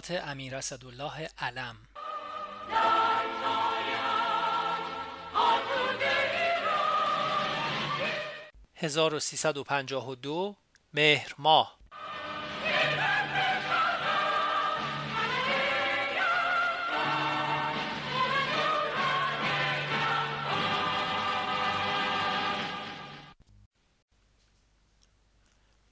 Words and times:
خاطرات 0.00 0.24
امیر 0.28 0.56
اسدالله 0.56 1.28
علم. 1.38 1.76
1352 8.74 10.56
مهر 10.94 11.34
ماه. 11.38 11.78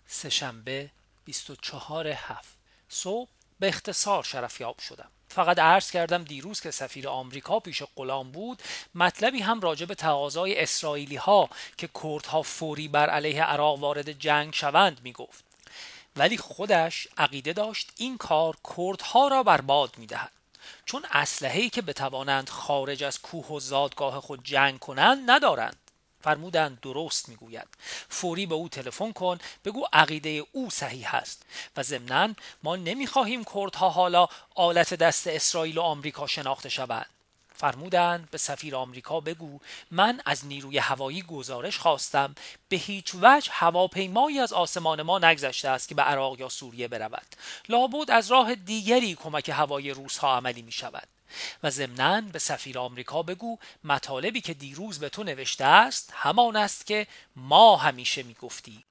سهشنبه 0.07 0.91
24 1.27 2.09
هفت 2.09 2.59
صبح. 2.89 3.38
به 3.61 3.69
اختصار 3.69 4.23
شرفیاب 4.23 4.79
شدم. 4.79 5.09
فقط 5.29 5.59
عرض 5.59 5.91
کردم 5.91 6.25
دیروز 6.25 6.61
که 6.61 6.71
سفیر 6.71 7.09
آمریکا 7.09 7.61
پیش 7.61 7.83
غلام 7.97 8.33
بود 8.33 8.63
مطلبی 8.95 9.41
هم 9.41 9.61
راجع 9.61 9.87
به 9.87 9.95
تقاضای 9.95 10.61
اسرائیلی 10.61 11.17
ها 11.17 11.49
که 11.77 11.89
کردها 12.03 12.43
فوری 12.43 12.89
بر 12.89 13.11
علیه 13.11 13.45
عراق 13.45 13.79
وارد 13.79 14.13
جنگ 14.13 14.55
شوند 14.55 15.01
می‌گفت. 15.05 15.45
ولی 16.17 16.37
خودش 16.37 17.09
عقیده 17.19 17.53
داشت 17.53 17.93
این 17.97 18.19
کار 18.19 18.57
کردها 18.77 19.29
را 19.29 19.43
برباد 19.43 19.99
می‌دهد. 19.99 20.33
چون 20.85 21.05
اسلحه‌ای 21.11 21.71
که 21.71 21.83
بتوانند 21.83 22.49
خارج 22.49 23.05
از 23.05 23.23
کوه 23.23 23.47
و 23.47 23.61
زادگاه 23.61 24.21
خود 24.21 24.45
جنگ 24.45 24.79
کنند 24.79 25.31
ندارند. 25.31 25.77
فرمودند 26.21 26.81
درست 26.81 27.29
می‌گوید. 27.29 27.69
فوری 28.09 28.47
به 28.47 28.55
او 28.55 28.69
تلفن 28.69 29.13
کن 29.13 29.39
بگو 29.65 29.87
عقیده 29.93 30.45
او 30.53 30.71
صحیح 30.71 31.15
است 31.15 31.43
و 31.77 31.83
ضمنا 31.83 32.35
ما 32.63 32.77
نمی‌خواهیم 32.77 33.45
کردها 33.45 33.89
حالا 33.91 34.29
آلت 34.55 34.95
دست 34.95 35.27
اسرائیل 35.27 35.79
و 35.79 35.83
آمریکا 35.83 36.27
شناخته 36.27 36.69
شوند. 36.69 37.07
فرمودند 37.55 38.31
به 38.31 38.39
سفیر 38.39 38.77
آمریکا 38.77 39.21
بگو 39.21 39.59
من 39.91 40.21
از 40.27 40.47
نیروی 40.47 40.79
هوایی 40.79 41.23
گزارش 41.23 41.79
خواستم. 41.79 42.35
به 42.69 42.77
هیچ 42.77 43.15
وجه 43.23 43.51
هواپیمایی 43.53 44.39
از 44.39 44.53
آسمان 44.53 45.03
ما 45.03 45.19
نگذشته 45.19 45.69
است 45.69 45.89
که 45.89 45.95
به 45.95 46.03
عراق 46.03 46.41
یا 46.41 46.49
سوریه 46.49 46.89
برود. 46.89 47.27
لابد 47.69 48.11
از 48.11 48.31
راه 48.31 48.55
دیگری 48.55 49.15
کمک 49.15 49.49
هوایی 49.49 49.91
روس 49.91 50.19
ها 50.19 50.37
عملی 50.37 50.63
می 50.63 50.73
شود 50.73 51.09
و 51.63 51.71
ضمنا 51.71 52.21
به 52.21 52.39
سفیر 52.39 52.79
آمریکا 52.79 53.23
بگو 53.23 53.59
مطالبی 53.85 54.41
که 54.41 54.55
دیروز 54.55 54.99
به 54.99 55.09
تو 55.09 55.23
نوشته 55.23 55.65
است 55.65 56.13
همان 56.15 56.57
است 56.57 56.87
که 56.87 57.07
ما 57.37 57.77
همیشه 57.77 58.23
می‌گفتی. 58.23 58.85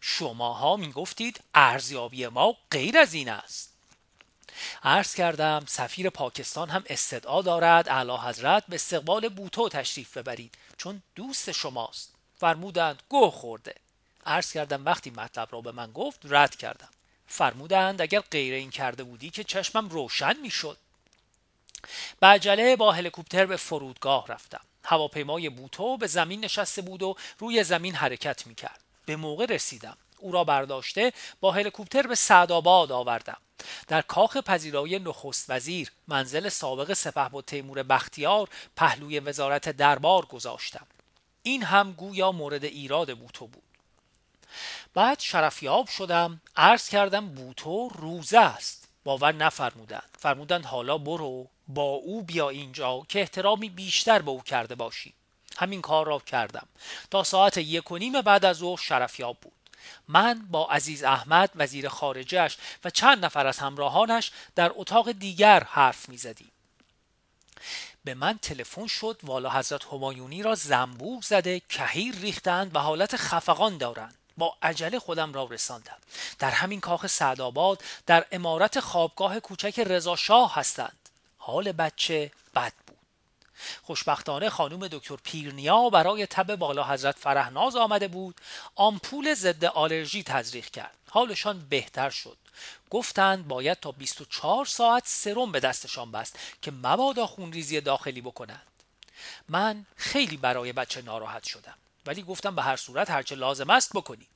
شماها 0.00 0.76
می‌گفتید 0.76 1.40
ارزیابی 1.54 2.26
ما 2.26 2.56
غیر 2.70 2.98
از 2.98 3.14
این 3.14 3.28
است. 3.28 3.72
عرض 4.82 5.14
کردم 5.14 5.64
سفیر 5.68 6.10
پاکستان 6.10 6.70
هم 6.70 6.84
استدعا 6.86 7.42
دارد 7.42 7.88
اعلی 7.88 8.16
حضرت 8.16 8.64
به 8.68 8.74
استقبال 8.74 9.28
بوتو 9.28 9.68
تشریف 9.68 10.16
ببرید 10.16 10.54
چون 10.76 11.02
دوست 11.14 11.52
شماست. 11.52 12.14
فرمودند 12.38 13.02
گوه 13.08 13.30
خورده. 13.30 13.74
عرض 14.26 14.52
کردم 14.52 14.84
وقتی 14.84 15.10
مطلب 15.10 15.48
را 15.52 15.60
به 15.60 15.72
من 15.72 15.92
گفت 15.92 16.20
رد 16.24 16.56
کردم. 16.56 16.88
فرمودند 17.26 18.02
اگر 18.02 18.20
غیر 18.20 18.54
این 18.54 18.70
کرده 18.70 19.04
بودی 19.04 19.30
که 19.30 19.44
چشمم 19.44 19.88
روشن 19.88 20.36
می‌شد. 20.42 20.78
به 22.20 22.26
عجله 22.26 22.76
با 22.76 22.92
هلیکوپتر 22.92 23.46
به 23.46 23.56
فرودگاه 23.56 24.26
رفتم. 24.28 24.60
هواپیمای 24.84 25.48
بوتو 25.48 25.96
به 25.96 26.06
زمین 26.06 26.44
نشسته 26.44 26.82
بود 26.82 27.02
و 27.02 27.16
روی 27.38 27.64
زمین 27.64 27.94
حرکت 27.94 28.46
می‌کرد. 28.46 28.80
به 29.06 29.16
موقع 29.16 29.46
رسیدم. 29.46 29.96
او 30.18 30.32
را 30.32 30.44
برداشته 30.44 31.12
با 31.40 31.52
هلیکوپتر 31.52 32.06
به 32.06 32.14
سعدآباد 32.14 32.92
آوردم. 32.92 33.36
در 33.88 34.02
کاخ 34.02 34.36
پذیرایی 34.36 34.98
نخست 34.98 35.50
وزیر 35.50 35.92
منزل 36.08 36.48
سابق 36.48 36.92
سپهبد 36.92 37.44
تیمور 37.44 37.82
بختیار 37.82 38.48
پهلوی 38.76 39.20
وزارت 39.20 39.68
دربار 39.68 40.26
گذاشتم. 40.26 40.86
این 41.42 41.62
هم 41.62 41.92
گویا 41.92 42.32
مورد 42.32 42.64
ایراد 42.64 43.18
بوتو 43.18 43.46
بود. 43.46 43.62
بعد 44.94 45.20
شرفیاب 45.20 45.88
شدم. 45.88 46.40
عرض 46.56 46.88
کردم 46.88 47.28
بوتو 47.28 47.88
روزه 47.88 48.38
است. 48.38 48.85
باور 49.06 49.32
نفرمودند. 49.32 50.10
فرمودند 50.18 50.64
حالا 50.64 50.98
برو 50.98 51.48
با 51.68 51.82
او 51.82 52.22
بیا 52.22 52.48
اینجا 52.48 53.02
که 53.08 53.20
احترامی 53.20 53.68
بیشتر 53.68 54.22
به 54.22 54.30
او 54.30 54.40
کرده 54.40 54.74
باشی 54.74 55.14
همین 55.58 55.82
کار 55.82 56.06
را 56.06 56.18
کردم. 56.18 56.68
تا 57.10 57.22
ساعت 57.22 57.58
یک 57.58 57.90
و 57.90 57.98
نیم 57.98 58.20
بعد 58.20 58.44
از 58.44 58.56
ظهر 58.56 58.80
شرفیاب 58.80 59.36
بود. 59.40 59.52
من 60.08 60.46
با 60.50 60.66
عزیز 60.66 61.04
احمد 61.04 61.50
وزیر 61.54 61.88
خارجش 61.88 62.56
و 62.84 62.90
چند 62.90 63.24
نفر 63.24 63.46
از 63.46 63.58
همراهانش 63.58 64.30
در 64.54 64.72
اتاق 64.74 65.12
دیگر 65.12 65.62
حرف 65.64 66.08
می 66.08 66.16
زدیم. 66.16 66.50
به 68.04 68.14
من 68.14 68.38
تلفن 68.38 68.86
شد 68.86 69.20
والا 69.22 69.50
حضرت 69.50 69.84
همایونی 69.84 70.42
را 70.42 70.54
زنبور 70.54 71.22
زده 71.22 71.60
کهیر 71.60 72.14
ریختند 72.14 72.76
و 72.76 72.78
حالت 72.78 73.16
خفقان 73.16 73.78
دارند. 73.78 74.14
با 74.36 74.56
عجله 74.62 74.98
خودم 74.98 75.32
را 75.32 75.44
رساندم. 75.44 75.98
در 76.38 76.50
همین 76.50 76.80
کاخ 76.80 77.06
سعدآباد 77.06 77.84
در 78.06 78.26
امارت 78.32 78.80
خوابگاه 78.80 79.40
کوچک 79.40 79.80
رضا 79.86 80.16
شاه 80.16 80.54
هستند. 80.54 81.08
حال 81.38 81.72
بچه 81.72 82.30
بد 82.54 82.72
بود. 82.86 82.96
خوشبختانه 83.82 84.50
خانم 84.50 84.88
دکتر 84.88 85.16
پیرنیا 85.16 85.90
برای 85.90 86.26
تب 86.26 86.56
بالا 86.56 86.84
حضرت 86.84 87.16
فرهناز 87.18 87.76
آمده 87.76 88.08
بود 88.08 88.40
آمپول 88.74 89.34
ضد 89.34 89.64
آلرژی 89.64 90.22
تزریق 90.22 90.66
کرد. 90.66 90.96
حالشان 91.10 91.66
بهتر 91.68 92.10
شد. 92.10 92.36
گفتند 92.90 93.48
باید 93.48 93.80
تا 93.80 93.92
24 93.92 94.64
ساعت 94.64 95.02
سرم 95.06 95.52
به 95.52 95.60
دستشان 95.60 96.12
بست 96.12 96.38
که 96.62 96.70
مبادا 96.70 97.26
خونریزی 97.26 97.80
داخلی 97.80 98.20
بکنند. 98.20 98.66
من 99.48 99.86
خیلی 99.96 100.36
برای 100.36 100.72
بچه 100.72 101.02
ناراحت 101.02 101.44
شدم. 101.44 101.74
ولی 102.06 102.22
گفتم 102.22 102.54
به 102.54 102.62
هر 102.62 102.76
صورت 102.76 103.10
هرچه 103.10 103.34
لازم 103.34 103.70
است 103.70 103.92
بکنی. 103.92 104.28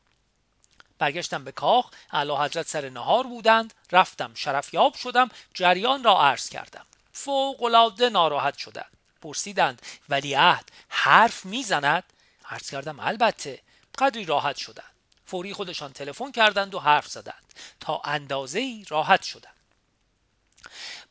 برگشتم 0.98 1.44
به 1.44 1.52
کاخ 1.52 1.90
اعلی 2.12 2.36
حضرت 2.36 2.68
سر 2.68 2.88
نهار 2.88 3.24
بودند 3.24 3.74
رفتم 3.92 4.34
شرفیاب 4.34 4.94
شدم 4.94 5.28
جریان 5.54 6.04
را 6.04 6.22
عرض 6.22 6.48
کردم. 6.48 6.86
فوقالعاده 7.12 8.08
ناراحت 8.08 8.58
شدند. 8.58 8.96
پرسیدند 9.22 9.82
ولی 10.08 10.34
عهد 10.34 10.70
حرف 10.88 11.46
می‌زند؟ 11.46 12.04
عرض 12.50 12.70
کردم 12.70 13.00
البته. 13.00 13.60
قدری 13.98 14.24
راحت 14.24 14.56
شدند. 14.56 14.94
فوری 15.26 15.52
خودشان 15.52 15.92
تلفن 15.92 16.32
کردند 16.32 16.74
و 16.74 16.78
حرف 16.78 17.06
زدند. 17.06 17.54
تا 17.80 18.00
اندازه 18.04 18.84
راحت 18.88 19.22
شدند. 19.22 19.54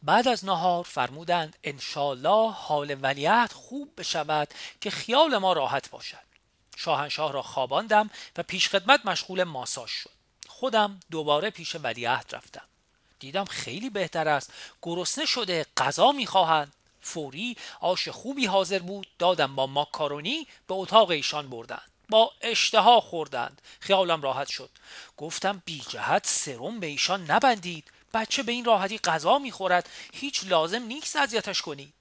بعد 0.04 0.28
از 0.28 0.46
نهار 0.46 0.84
فرمودند 0.84 1.58
انشالله 1.64 2.52
حال 2.52 2.98
ولیعت 3.02 3.54
خوب 3.54 3.94
بشود 3.98 4.54
که 4.82 4.90
خیال 4.90 5.38
ما 5.38 5.54
راحت 5.54 5.90
باشد. 5.90 6.29
شاهنشاه 6.80 7.32
را 7.32 7.42
خواباندم 7.42 8.10
و 8.38 8.44
پیشخدمت 8.44 9.06
مشغول 9.06 9.44
ماساژ 9.44 9.92
شد. 9.92 10.10
خودم 10.48 11.00
دوباره 11.12 11.50
پیش 11.50 11.76
ولیعهد 11.76 12.36
رفتم. 12.36 12.64
دیدم 13.20 13.46
خیلی 13.46 13.90
بهتر 13.90 14.28
است. 14.28 14.54
گرسنه 14.82 15.26
شده 15.26 15.66
غذا 15.78 16.12
می‌خواهند. 16.12 16.74
فوری 17.02 17.58
آش 17.80 18.10
خوبی 18.10 18.46
حاضر 18.46 18.80
بود. 18.80 19.08
دادم 19.20 19.56
با 19.56 19.68
ماکارونی 19.68 20.48
به 20.68 20.74
اتاق 20.74 21.10
ایشان 21.10 21.50
بردند 21.50 21.92
با 22.10 22.32
اشتها 22.42 23.02
خوردند. 23.02 23.62
خیالم 23.80 24.22
راحت 24.22 24.50
شد. 24.50 24.70
گفتم 25.18 25.62
بی 25.66 25.84
جهت 25.90 26.28
سرم 26.28 26.80
به 26.80 26.88
ایشان 26.88 27.32
نبندید. 27.32 27.92
بچه 28.14 28.44
به 28.44 28.52
این 28.52 28.66
راحتی 28.66 28.98
غذا 28.98 29.40
می‌خورد. 29.40 29.90
هیچ 30.14 30.44
لازم 30.44 30.84
نیست 30.84 31.16
اذیتش 31.16 31.62
کنید. 31.62 31.94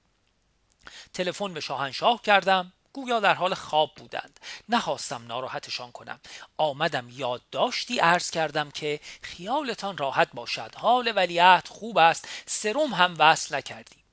تلفن 1.13 1.53
به 1.53 1.59
شاهنشاه 1.59 2.21
کردم. 2.21 2.73
گویا 2.93 3.19
در 3.19 3.33
حال 3.33 3.53
خواب 3.53 3.91
بودند. 3.95 4.39
نخواستم 4.69 5.27
ناراحتشان 5.27 5.91
کنم. 5.91 6.19
آمدم 6.57 7.09
یادداشتی 7.09 7.99
عرض 7.99 8.31
کردم 8.31 8.71
که 8.71 8.99
خیالتان 9.21 9.97
راحت 9.97 10.29
باشد. 10.33 10.75
حال 10.75 11.13
ولیعت 11.15 11.67
خوب 11.67 11.97
است. 11.97 12.27
سرم 12.45 12.93
هم 12.93 13.15
وصل 13.19 13.55
نکردیم. 13.55 14.03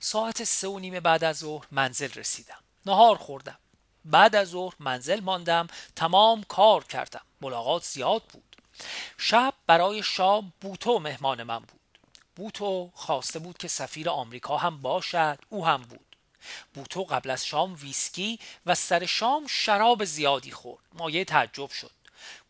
ساعت 0.00 0.44
سه 0.44 0.68
و 0.68 0.78
نیم 0.78 1.00
بعد 1.00 1.24
از 1.24 1.38
ظهر 1.38 1.66
منزل 1.70 2.12
رسیدم. 2.12 2.58
نهار 2.86 3.16
خوردم. 3.16 3.58
بعد 4.04 4.36
از 4.36 4.48
ظهر 4.48 4.74
منزل 4.78 5.20
ماندم. 5.20 5.66
تمام 5.96 6.42
کار 6.42 6.84
کردم. 6.84 7.22
ملاقات 7.40 7.84
زیاد 7.84 8.22
بود. 8.22 8.56
شب 9.18 9.54
برای 9.66 10.02
شام 10.02 10.52
بوتو 10.60 10.98
مهمان 10.98 11.42
من 11.42 11.58
بود. 11.58 11.80
بوتو 12.36 12.90
خواسته 12.94 13.38
بود 13.38 13.58
که 13.58 13.68
سفیر 13.68 14.10
آمریکا 14.10 14.56
هم 14.56 14.82
باشد. 14.82 15.38
او 15.48 15.66
هم 15.66 15.82
بود. 15.82 16.05
بوتو 16.74 17.04
قبل 17.04 17.30
از 17.30 17.46
شام 17.46 17.74
ویسکی 17.74 18.38
و 18.66 18.74
سر 18.74 19.06
شام 19.06 19.46
شراب 19.46 20.04
زیادی 20.04 20.50
خورد. 20.50 20.84
مایه 20.92 21.24
تعجب 21.24 21.70
شد. 21.70 21.90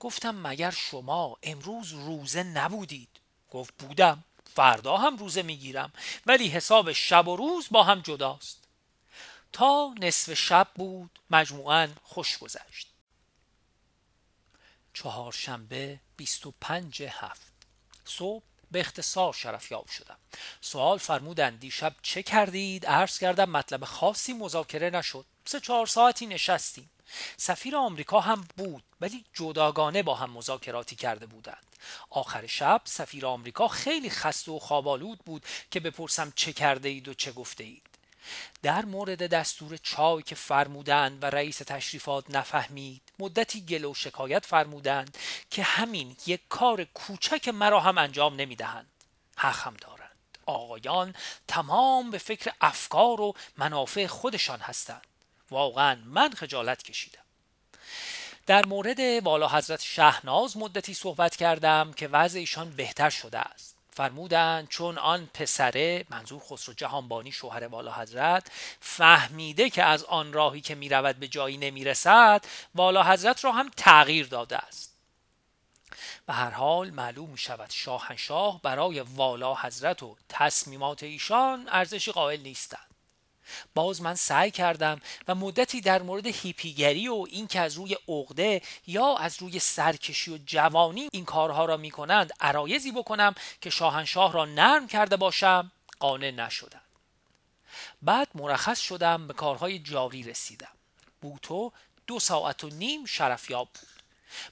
گفتم 0.01 0.47
مگر 0.47 0.71
شما 0.71 1.37
امروز 1.43 1.93
روزه 1.93 2.43
نبودید؟ 2.43 3.09
گفت 3.51 3.75
بودم. 3.79 4.25
فردا 4.55 4.97
هم 4.97 5.17
روزه 5.17 5.43
می‌گیرم 5.43 5.93
ولی 6.27 6.49
حساب 6.49 6.93
شب 6.93 7.29
و 7.29 7.37
روز 7.37 7.67
با 7.71 7.83
هم 7.83 8.01
جداست. 8.01 8.65
تا 9.53 9.95
نصف 10.01 10.35
شب 10.35 10.69
بود 10.75 11.19
مجموعا 11.31 11.89
خوش 12.03 12.39
گذشت. 12.39 12.89
چهارشنبه 14.95 16.01
25 16.17 17.03
هفت. 17.03 17.53
صبح 18.05 18.45
به 18.71 18.81
اختصار 18.81 19.33
شرفیاب 19.33 19.89
شدم. 19.89 20.17
سوال 20.61 20.99
فرمودند 20.99 21.61
دیشب 21.61 21.95
چه 22.03 22.23
کردید؟ 22.23 22.87
عرض 22.87 23.19
کردم 23.19 23.51
مطلب 23.51 23.85
خاصی 23.85 24.33
مذاکره 24.33 24.91
نشد. 24.91 25.25
سه 25.45 25.61
چهار 25.61 25.87
ساعتی 25.87 26.27
نشستیم. 26.27 26.91
سفیر 27.37 27.77
آمریکا 27.77 28.21
هم 28.21 28.49
بود 28.57 28.85
ولی 29.01 29.25
جداگانه 29.35 30.03
با 30.03 30.15
هم 30.15 30.31
مذاکراتی 30.31 30.97
کرده 30.97 31.27
بودند. 31.27 31.67
آخر 32.11 32.47
شب 32.47 32.81
سفیر 32.85 33.27
آمریکا 33.27 33.69
خیلی 33.69 34.11
خسته 34.11 34.53
و 34.53 34.59
خوابالود 34.59 35.19
بود 35.19 35.47
که 35.71 35.81
بپرسم 35.81 36.33
چه 36.37 36.53
کرده 36.53 36.89
اید 36.89 37.09
و 37.09 37.15
چه 37.15 37.33
گفته 37.33 37.65
اید 37.65 37.96
در 38.63 38.85
مورد 38.85 39.27
دستور 39.27 39.77
چای 39.77 40.23
که 40.23 40.35
فرمودند 40.35 41.23
و 41.23 41.27
رئیس 41.27 41.59
تشریفات 41.59 42.25
نفهمید 42.31 43.03
مدتی 43.19 43.61
گل 43.61 43.85
و 43.85 43.95
شکایت 43.95 44.47
فرمودند 44.47 45.19
که 45.51 45.63
همین 45.63 46.17
یک 46.27 46.41
کار 46.49 46.85
کوچک 46.85 47.49
مرا 47.49 47.81
هم 47.81 47.99
انجام 47.99 48.37
نمی‌دهند. 48.37 48.87
حق 49.37 49.67
هم 49.67 49.75
دارند. 49.81 50.11
آقایان 50.47 51.15
تمام 51.49 52.11
به 52.11 52.19
فکر 52.19 52.53
افکار 52.61 53.21
و 53.21 53.35
منافع 53.57 54.07
خودشان 54.07 54.61
هستند. 54.61 55.07
واقعا 55.51 55.99
من 56.05 56.31
خجالت 56.31 56.83
کشیدم. 56.83 57.21
در 58.47 58.67
مورد 58.67 59.01
والا 59.01 59.49
حضرت 59.49 59.83
شهناز 59.83 60.57
مدتی 60.57 60.95
صحبت 60.95 61.37
کردم 61.37 61.93
که 61.93 62.09
وضع 62.09 62.39
ایشان 62.39 62.71
بهتر 62.71 63.11
شده 63.11 63.39
است. 63.39 63.76
فرمودند 63.97 64.69
چون 64.69 64.99
آن 64.99 65.31
پسره 65.35 66.05
منظور 66.11 66.41
خسرو 66.41 66.75
جهانبانی 66.75 67.33
شوهر 67.33 67.67
والا 67.67 67.93
حضرت 67.93 68.51
فهمیده 68.81 69.71
که 69.71 69.83
از 69.83 70.05
آن 70.05 70.33
راهی 70.33 70.61
که 70.61 70.75
می 70.75 70.89
رود 70.89 71.17
به 71.17 71.29
جایی 71.29 71.57
نمی 71.57 71.85
رسد 71.85 72.45
والا 72.75 73.03
حضرت 73.03 73.45
را 73.45 73.53
هم 73.53 73.71
تغییر 73.77 74.27
داده 74.27 74.57
است. 74.57 74.97
به 76.27 76.33
هر 76.33 76.51
حال 76.51 76.91
معلوم 76.91 77.31
می 77.31 77.39
شود 77.39 77.71
شاهنشاه 77.71 78.63
برای 78.63 79.01
والا 79.01 79.55
حضرت 79.55 80.03
و 80.03 80.17
تصمیمات 80.29 81.03
ایشان 81.03 81.69
ارزشی 81.69 82.13
قائل 82.13 82.41
نیستند. 82.41 82.96
باز 83.75 84.03
من 84.03 84.15
سعی 84.15 84.51
کردم 84.51 85.01
و 85.29 85.35
مدتی 85.35 85.81
در 85.81 86.03
مورد 86.03 86.27
هیپیگری 86.27 87.09
و 87.09 87.27
اینکه 87.31 87.61
از 87.61 87.75
روی 87.75 87.97
عقده 88.09 88.63
یا 88.87 89.17
از 89.17 89.37
روی 89.43 89.59
سرکشی 89.59 90.35
و 90.35 90.39
جوانی 90.47 91.09
این 91.13 91.25
کارها 91.25 91.65
را 91.65 91.77
می 91.77 91.91
کنند 91.91 92.33
عرایزی 92.41 92.93
بکنم 92.93 93.35
که 93.61 93.71
شاهنشاه 93.71 94.33
را 94.33 94.45
نرم 94.45 94.87
کرده 94.87 95.17
باشم 95.17 95.73
قانع 96.01 96.31
نشدم. 96.31 96.81
بعد 98.03 98.29
مرخص 98.35 98.81
شدم 98.81 99.27
به 99.27 99.35
کارهای 99.35 99.79
جاری 99.79 100.23
رسیدم. 100.23 100.73
بوتو 101.21 101.73
دو 102.07 102.19
ساعت 102.19 102.65
و 102.65 102.69
نیم 102.69 103.05
شرفیاب 103.05 103.69
بود. 103.75 103.89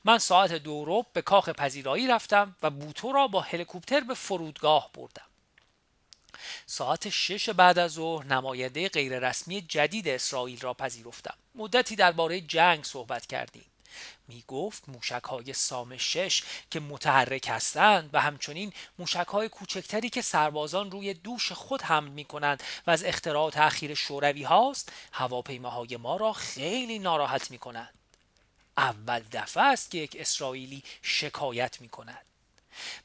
من 0.04 0.18
ساعت 0.18 0.52
دو 0.52 1.04
به 1.12 1.22
کاخ 1.22 1.48
پذیرایی 1.48 2.08
رفتم 2.08 2.56
و 2.62 2.70
بوتو 2.70 3.12
را 3.12 3.26
با 3.26 3.40
هلیکوپتر 3.40 4.00
به 4.00 4.14
فرودگاه 4.14 4.90
بردم. 4.94 5.26
ساعت 6.66 7.08
شش 7.08 7.48
بعد 7.50 7.78
از 7.78 7.92
ظهر 7.92 8.24
نماینده 8.26 8.88
غیررسمی 8.88 9.62
جدید 9.62 10.08
اسرائیل 10.08 10.60
را 10.60 10.74
پذیرفتم. 10.74 11.34
مدتی 11.54 11.96
درباره 11.96 12.40
جنگ 12.40 12.84
صحبت 12.84 13.26
کردیم. 13.26 13.64
می 14.28 14.44
گفت 14.48 14.88
موشک 14.88 15.22
های 15.24 15.52
سام 15.52 15.96
شش 15.96 16.42
که 16.70 16.80
متحرک 16.80 17.46
هستند 17.48 18.10
و 18.12 18.20
همچنین 18.20 18.72
موشک 18.98 19.26
های 19.26 19.48
کوچکتری 19.48 20.10
که 20.10 20.22
سربازان 20.22 20.90
روی 20.90 21.14
دوش 21.14 21.52
خود 21.52 21.82
حمل 21.82 22.08
می 22.08 22.24
کنند 22.24 22.62
و 22.86 22.90
از 22.90 23.04
اختراعات 23.04 23.56
اخیر 23.56 23.94
شوروی 23.94 24.42
هاست 24.42 24.92
هواپیماهای 25.12 25.96
ما 25.96 26.16
را 26.16 26.32
خیلی 26.32 26.98
ناراحت 26.98 27.50
می 27.50 27.58
کنند 27.58 27.94
اول 28.76 29.20
دفعه 29.32 29.62
است 29.62 29.90
که 29.90 29.98
یک 29.98 30.16
اسرائیلی 30.20 30.82
شکایت 31.02 31.80
می 31.80 31.88
کند 31.88 32.26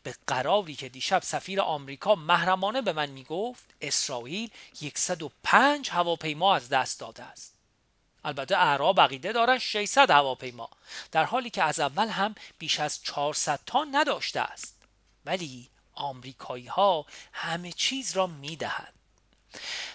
به 0.03 0.15
قراری 0.27 0.75
که 0.75 0.89
دیشب 0.89 1.21
سفیر 1.23 1.61
آمریکا 1.61 2.15
محرمانه 2.15 2.81
به 2.81 2.93
من 2.93 3.09
می‌گفت 3.09 3.65
اسرائیل 3.81 4.51
105 4.95 5.89
هواپیما 5.89 6.55
از 6.55 6.69
دست 6.69 6.99
داده 6.99 7.23
است. 7.23 7.53
البته 8.23 8.57
اعراب 8.57 9.01
عقیده 9.01 9.31
دارن 9.31 9.57
600 9.57 10.11
هواپیما. 10.11 10.69
در 11.11 11.23
حالی 11.23 11.49
که 11.49 11.63
از 11.63 11.79
اول 11.79 12.07
هم 12.07 12.35
بیش 12.59 12.79
از 12.79 13.03
400 13.03 13.59
تا 13.65 13.83
نداشته 13.83 14.39
است. 14.39 14.75
ولی 15.25 15.69
آمریکایی 15.93 16.67
ها 16.67 17.05
همه 17.33 17.71
چیز 17.71 18.17
را 18.17 18.27
می‌دهند. 18.27 18.98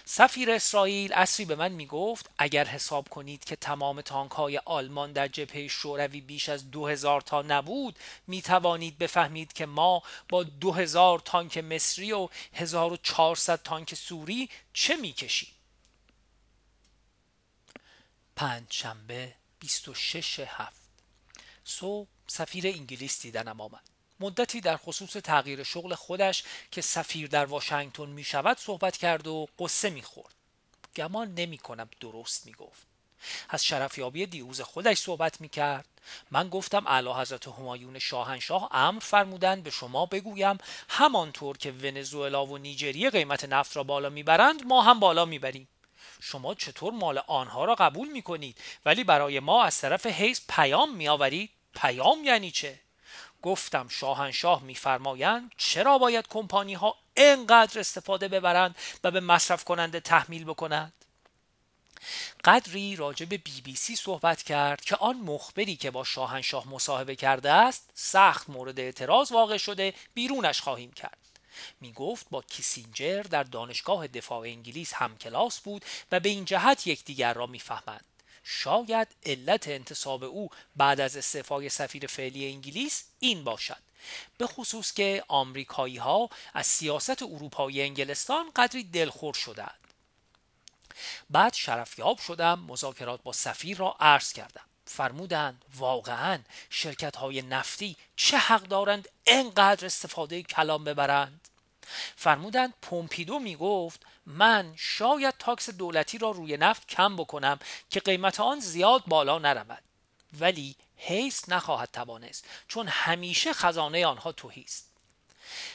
سفیر 0.05 0.51
اسرائیل 0.51 1.13
اصری 1.13 1.45
به 1.45 1.55
من 1.55 1.71
می 1.71 1.85
گفت 1.85 2.29
اگر 2.37 2.65
حساب 2.65 3.09
کنید 3.09 3.43
که 3.43 3.55
تمام 3.55 4.01
تانک 4.01 4.31
های 4.31 4.57
آلمان 4.57 5.11
در 5.11 5.27
جبهه 5.27 5.67
شوروی 5.67 6.21
بیش 6.21 6.49
از 6.49 6.71
دو 6.71 6.87
هزار 6.87 7.21
تا 7.21 7.41
نبود 7.41 7.99
می 8.27 8.41
توانید 8.41 8.97
بفهمید 8.97 9.53
که 9.53 9.65
ما 9.65 10.03
با 10.29 10.43
دو 10.43 10.71
هزار 10.71 11.19
تانک 11.19 11.57
مصری 11.57 12.11
و 12.11 12.29
1400 12.53 13.63
تانک 13.63 13.95
سوری 13.95 14.49
چه 14.73 14.95
می 14.95 15.13
کشیم 15.13 15.49
پنج 18.35 18.65
شنبه 18.69 19.33
26 19.59 20.39
هفت. 20.39 20.81
صبح 21.63 22.07
سفیر 22.27 22.67
انگلیس 22.67 23.21
دیدنم 23.21 23.61
آمد. 23.61 23.94
مدتی 24.19 24.61
در 24.61 24.77
خصوص 24.77 25.11
تغییر 25.11 25.63
شغل 25.63 25.95
خودش 25.95 26.43
که 26.71 26.81
سفیر 26.81 27.27
در 27.27 27.45
واشنگتن 27.45 28.05
می 28.05 28.23
شود 28.23 28.57
صحبت 28.57 28.97
کرد 28.97 29.27
و 29.27 29.47
قصه 29.59 29.89
می 29.89 30.01
خورد. 30.01 30.33
گمان 30.95 31.33
نمی 31.33 31.57
کنم 31.57 31.89
درست 31.99 32.45
می 32.45 32.53
گفت. 32.53 32.87
از 33.49 33.65
شرفیابی 33.65 34.25
دیروز 34.25 34.61
خودش 34.61 34.97
صحبت 34.97 35.41
می 35.41 35.49
کرد. 35.49 35.85
من 36.31 36.49
گفتم 36.49 36.87
اعلی 36.87 37.13
حضرت 37.13 37.47
همایون 37.47 37.99
شاهنشاه 37.99 38.69
امر 38.71 38.99
فرمودند 38.99 39.63
به 39.63 39.69
شما 39.69 40.05
بگویم 40.05 40.57
همانطور 40.89 41.57
که 41.57 41.71
ونزوئلا 41.71 42.45
و 42.45 42.57
نیجریه 42.57 43.09
قیمت 43.09 43.45
نفت 43.45 43.77
را 43.77 43.83
بالا 43.83 44.09
می‌برند 44.09 44.63
ما 44.65 44.81
هم 44.81 44.99
بالا 44.99 45.25
می‌بریم 45.25 45.67
شما 46.21 46.53
چطور 46.53 46.93
مال 46.93 47.17
آنها 47.27 47.65
را 47.65 47.75
قبول 47.75 48.07
می 48.07 48.21
کنید 48.21 48.57
ولی 48.85 49.03
برای 49.03 49.39
ما 49.39 49.63
از 49.63 49.77
طرف 49.77 50.05
حیث 50.05 50.41
پیام 50.49 50.95
می 50.95 51.07
آورید 51.07 51.49
پیام 51.75 52.23
یعنی 52.23 52.51
چه 52.51 52.79
گفتم 53.45 53.87
شاهنشاه 53.87 54.63
میفرمایند 54.63 55.51
چرا 55.57 55.97
باید 55.97 56.27
کمپانی 56.27 56.73
ها 56.73 56.95
انقدر 57.17 57.79
استفاده 57.79 58.27
ببرند 58.27 58.75
و 59.03 59.11
به 59.11 59.19
مصرف 59.19 59.63
کننده 59.63 59.99
تحمیل 59.99 60.43
بکنند؟ 60.43 60.93
قدری 62.45 62.95
راجع 62.95 63.25
به 63.25 63.37
بی 63.37 63.61
بی 63.61 63.75
سی 63.75 63.95
صحبت 63.95 64.43
کرد 64.43 64.81
که 64.81 64.95
آن 64.95 65.15
مخبری 65.15 65.75
که 65.75 65.91
با 65.91 66.03
شاهنشاه 66.03 66.67
مصاحبه 66.67 67.15
کرده 67.15 67.51
است 67.51 67.89
سخت 67.93 68.49
مورد 68.49 68.79
اعتراض 68.79 69.31
واقع 69.31 69.57
شده 69.57 69.93
بیرونش 70.13 70.61
خواهیم 70.61 70.91
کرد. 70.91 71.17
می 71.81 71.93
گفت 71.93 72.27
با 72.29 72.41
کیسینجر 72.41 73.23
در 73.23 73.43
دانشگاه 73.43 74.07
دفاع 74.07 74.39
انگلیس 74.39 74.93
هم 74.93 75.17
کلاس 75.17 75.59
بود 75.59 75.85
و 76.11 76.19
به 76.19 76.29
این 76.29 76.45
جهت 76.45 76.87
یکدیگر 76.87 77.33
را 77.33 77.45
می‌فهمند. 77.45 78.05
شاید 78.47 79.07
علت 79.25 79.67
انتصاب 79.67 80.23
او 80.23 80.49
بعد 80.75 80.99
از 80.99 81.17
استعفای 81.17 81.69
سفیر 81.69 82.07
فعلی 82.07 82.53
انگلیس 82.53 83.03
این 83.19 83.43
باشد. 83.43 83.77
به 84.37 84.47
خصوص 84.47 84.93
که 84.93 85.23
آمریکایی 85.27 85.97
ها 85.97 86.29
از 86.53 86.67
سیاست 86.67 87.23
اروپایی 87.23 87.81
انگلستان 87.81 88.51
قدری 88.55 88.83
دلخور 88.83 89.33
شدند. 89.33 89.79
بعد 91.29 91.53
شرفیاب 91.53 92.17
شدم 92.17 92.59
مذاکرات 92.59 93.23
با 93.23 93.31
سفیر 93.31 93.77
را 93.77 93.95
عرض 93.99 94.33
کردم. 94.33 94.65
فرمودند 94.85 95.65
واقعا 95.75 96.39
شرکت 96.69 97.15
های 97.15 97.41
نفتی 97.41 97.97
چه 98.15 98.37
حق 98.37 98.61
دارند 98.63 99.09
انقدر 99.27 99.85
استفاده 99.85 100.43
کلام 100.43 100.83
ببرند؟ 100.83 101.47
فرمودند 102.15 102.73
پومپیدو 102.81 103.39
می 103.39 103.55
گفت 103.55 104.05
من 104.25 104.73
شاید 104.75 105.33
تاکس 105.39 105.69
دولتی 105.69 106.17
را 106.17 106.31
روی 106.31 106.57
نفت 106.57 106.87
کم 106.87 107.15
بکنم 107.15 107.59
که 107.89 107.99
قیمت 107.99 108.39
آن 108.39 108.59
زیاد 108.59 109.03
بالا 109.07 109.39
نرود. 109.39 109.83
ولی 110.39 110.75
حیث 110.97 111.49
نخواهد 111.49 111.89
توانست 111.93 112.45
چون 112.67 112.87
همیشه 112.87 113.53
خزانه 113.53 114.05
آنها 114.05 114.31
توهی 114.31 114.61
است. 114.61 114.91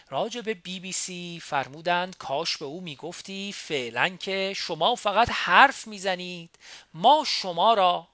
راجع 0.09 0.41
به 0.41 0.55
بی 0.55 0.81
بی 0.81 0.93
سی 0.93 1.41
فرمودند 1.45 2.17
کاش 2.17 2.57
به 2.57 2.65
او 2.65 2.81
می‌گفتی 2.81 3.53
فعلا 3.53 4.09
که 4.09 4.53
شما 4.57 4.95
فقط 4.95 5.29
حرف 5.31 5.87
می‌زنید 5.87 6.59
ما 6.95 7.25
شما 7.27 7.75
را 7.75 8.09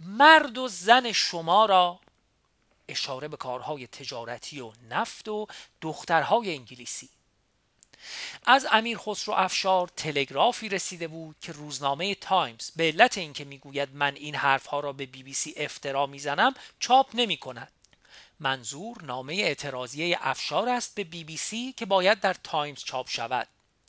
مرد 0.00 0.58
و 0.58 0.68
زن 0.68 1.12
شما 1.12 1.66
را 1.66 2.00
اشاره 2.88 3.28
به 3.28 3.36
کارهای 3.36 3.86
تجارتی 3.86 4.60
و 4.60 4.72
نفت 4.90 5.28
و 5.28 5.46
دخترهای 5.80 6.54
انگلیسی. 6.54 7.08
از 8.46 8.66
امیر 8.70 8.98
خسرو 8.98 9.34
افشار 9.34 9.88
تلگرافی 9.88 10.68
رسیده 10.68 11.08
بود 11.08 11.36
که 11.40 11.52
روزنامه 11.52 12.14
تایمز 12.14 12.70
به 12.76 12.84
علت 12.84 13.18
اینکه 13.18 13.44
می‌گوید 13.44 13.88
من 13.94 14.14
این 14.14 14.34
حرفها 14.34 14.80
را 14.80 14.92
به 14.92 15.06
بی 15.06 15.22
بی 15.22 15.34
سی 15.34 15.54
افترا 15.56 16.06
می‌زنم 16.06 16.54
چاپ 16.78 17.10
نمی 17.14 17.36
کند 17.36 17.72
منظور 18.40 19.02
نامه 19.02 19.34
اعتراضیه 19.34 20.18
افشار 20.20 20.68
است 20.68 20.94
به 20.94 21.04
بی 21.04 21.24
بی 21.24 21.36
سی 21.36 21.72
که 21.72 21.86
باید 21.86 22.20
در 22.20 22.34
تایمز 22.34 22.84
چاپ 22.84 23.08
شود. 23.08 23.48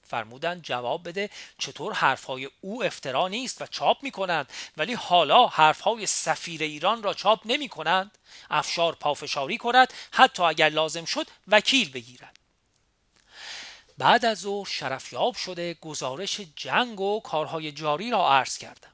فرمودند 0.09 0.61
جواب 0.61 1.07
بده. 1.07 1.29
چطور 1.57 1.93
حرفهای 1.93 2.49
او 2.61 2.83
افترا 2.83 3.27
نیست 3.27 3.61
و 3.61 3.65
چاپ 3.65 4.03
می 4.03 4.11
کنند 4.11 4.49
ولی 4.77 4.93
حالا 4.93 5.47
حرفهای 5.47 6.05
سفیر 6.05 6.63
ایران 6.63 7.03
را 7.03 7.13
چاپ 7.13 7.41
نمی 7.45 7.69
کنند 7.69 8.17
افشار 8.49 8.95
پافشاری 8.95 9.57
کند 9.57 9.93
حتی 10.11 10.43
اگر 10.43 10.69
لازم 10.69 11.05
شد 11.05 11.27
وکیل 11.47 11.91
بگیرد. 11.91 12.39
بعد 13.97 14.25
از 14.25 14.39
ظهر 14.39 14.67
شرفیاب 14.69 15.35
شده 15.35 15.73
گزارش 15.73 16.41
جنگ 16.55 16.99
و 16.99 17.19
کارهای 17.19 17.71
جاری 17.71 18.11
را 18.11 18.29
عرض 18.29 18.57
کردم. 18.57 18.91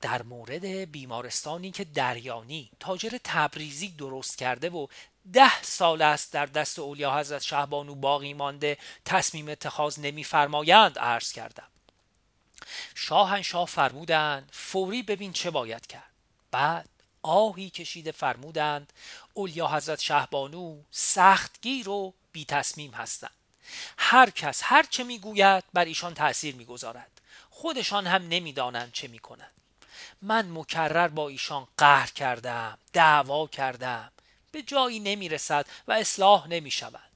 در 0.00 0.22
مورد 0.22 0.64
بیمارستانی 0.66 1.70
که 1.70 1.84
دریانی 1.84 2.70
تاجر 2.80 3.18
تبریزی 3.24 3.88
درست 3.88 4.38
کرده 4.38 4.70
و 4.70 4.86
ده 5.32 5.62
سال 5.62 6.02
است 6.02 6.32
در 6.32 6.46
دست 6.46 6.78
اولیا 6.78 7.18
حضرت 7.18 7.42
شهبانو 7.42 7.94
باقی 7.94 8.34
مانده 8.34 8.78
تصمیم 9.04 9.48
اتخاذ 9.48 9.98
نمیفرمایند 9.98 10.98
عرض 10.98 11.32
کردم. 11.32 11.68
شاهنشاه 12.94 13.66
فرمودند 13.66 14.48
فوری 14.52 15.02
ببین 15.02 15.32
چه 15.32 15.50
باید 15.50 15.86
کرد. 15.86 16.10
بعد 16.50 16.88
آهی 17.22 17.70
کشیده 17.70 18.12
فرمودند 18.12 18.92
اولیا 19.34 19.68
حضرت 19.68 20.00
شهبانو 20.00 20.82
سختگیر 20.90 21.88
و 21.88 22.14
بی 22.32 22.44
تصمیم 22.44 22.90
هستند. 22.90 23.30
هر 23.98 24.30
کس 24.30 24.60
هر 24.64 24.82
چه 24.82 25.04
می‌گوید 25.04 25.64
بر 25.72 25.84
ایشان 25.84 26.14
تأثیر 26.14 26.54
می‌گذارد. 26.54 27.10
خودشان 27.50 28.06
هم 28.06 28.28
نمی‌دانند 28.28 28.92
چه 28.92 29.08
می‌کنند. 29.08 29.50
من 30.22 30.50
مکرر 30.50 31.08
با 31.08 31.28
ایشان 31.28 31.68
قهر 31.78 32.10
کردم 32.10 32.78
دعوا 32.92 33.46
کردم. 33.46 34.10
به 34.54 34.62
جایی 34.62 35.00
نمی‌رسد 35.00 35.66
و 35.88 35.92
اصلاح 35.92 36.48
نمی 36.48 36.70
شود 36.70 37.10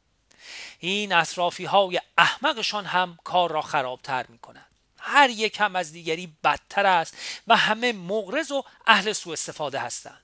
این 0.79 1.13
اطرافی 1.13 1.65
های 1.65 2.01
احمقشان 2.19 2.87
هم 2.87 3.19
کار 3.25 3.51
را 3.51 3.63
خرابتر 3.63 4.27
می 4.27 4.39
کنند 4.39 4.67
هر 4.99 5.31
یک 5.31 5.61
هم 5.61 5.77
از 5.77 5.93
دیگری 5.93 6.33
بدتر 6.45 6.87
است 6.87 7.17
و 7.47 7.57
همه 7.57 7.93
مغرض 7.93 8.51
و 8.51 8.65
اهل 8.87 9.13
سوء 9.13 9.33
استفاده 9.33 9.79
هستند. 9.79 10.21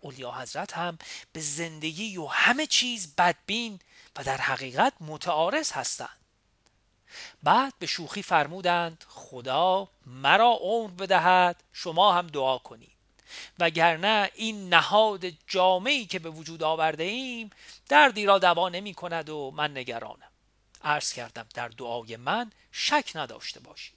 اولیا 0.00 0.32
حضرت 0.32 0.72
هم 0.72 0.98
به 1.32 1.40
زندگی 1.40 2.16
و 2.16 2.26
همه 2.26 2.66
چیز 2.66 3.14
بدبین 3.16 3.80
و 4.16 4.24
در 4.24 4.36
حقیقت 4.36 4.92
متعارض 5.00 5.72
هستند. 5.72 6.18
بعد 7.42 7.72
به 7.78 7.86
شوخی 7.86 8.22
فرمودند 8.22 9.04
خدا 9.08 9.88
مرا 10.06 10.58
عمر 10.60 10.90
بدهد 10.90 11.62
شما 11.72 12.12
هم 12.12 12.26
دعا 12.26 12.58
کنید. 12.58 12.93
وگرنه 13.58 14.30
این 14.34 14.74
نهاد 14.74 15.24
جامعی 15.46 16.06
که 16.06 16.18
به 16.18 16.30
وجود 16.30 16.62
آورده 16.62 17.04
ایم 17.04 17.50
دردی 17.88 18.26
را 18.26 18.38
دوا 18.38 18.68
نمی 18.68 18.94
کند 18.94 19.28
و 19.28 19.50
من 19.50 19.76
نگرانم. 19.76 20.30
عرض 20.84 21.12
کردم 21.12 21.46
در 21.54 21.68
دعای 21.68 22.16
من 22.16 22.52
شک 22.72 23.12
نداشته 23.14 23.60
باشید. 23.60 23.94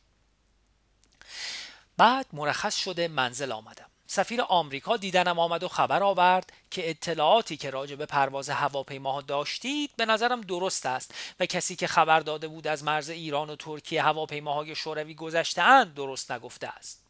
بعد 1.98 2.26
مرخص 2.34 2.76
شده 2.76 3.08
منزل 3.08 3.52
آمدم. 3.52 3.90
سفیر 4.08 4.42
آمریکا 4.42 4.98
دیدنم 4.98 5.40
آمد 5.40 5.64
و 5.64 5.68
خبر 5.68 6.04
آورد 6.04 6.54
که 6.72 6.90
اطلاعاتی 6.90 7.58
که 7.58 7.70
راجع 7.70 7.96
به 7.96 8.06
پرواز 8.06 8.50
هواپیماها 8.50 9.22
داشتید 9.22 9.92
به 9.98 10.06
نظرم 10.06 10.42
درست 10.42 10.86
است 10.86 11.14
و 11.40 11.46
کسی 11.46 11.76
که 11.76 11.88
خبر 11.88 12.20
داده 12.20 12.48
بود 12.48 12.68
از 12.68 12.84
مرز 12.84 13.10
ایران 13.10 13.50
و 13.50 13.56
ترکیه 13.56 14.04
هواپیماهای 14.04 14.76
شوروی 14.76 15.14
گذشتهاند 15.14 15.94
درست 15.94 16.32
نگفته 16.32 16.68
است. 16.68 17.07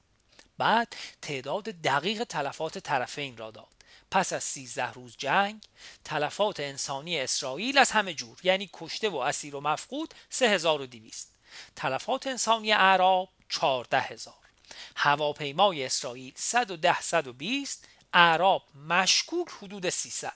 بعد 0.57 0.95
تعداد 1.21 1.63
دقیق 1.63 2.23
تلفات 2.23 2.77
طرفین 2.77 3.37
را 3.37 3.51
داد. 3.51 3.77
پس 4.11 4.33
از 4.33 4.43
سیزده 4.43 4.91
روز 4.91 5.15
جنگ 5.17 5.63
تلفات 6.03 6.59
انسانی 6.59 7.19
اسرائیل 7.19 7.77
از 7.77 7.91
همه 7.91 8.13
جور 8.13 8.37
یعنی 8.43 8.69
کشته 8.73 9.09
و 9.09 9.15
اسیر 9.15 9.55
و 9.55 9.61
مفقود 9.61 10.13
3200 10.29 11.27
تلفات 11.75 12.27
انسانی 12.27 12.71
اعراب 12.71 13.29
14000 13.49 14.33
هواپیمای 14.95 15.85
اسرائیل 15.85 16.33
110 16.35 17.01
120 17.01 17.87
اعراب 18.13 18.63
مشکوک 18.75 19.47
حدود 19.61 19.89
300 19.89 20.33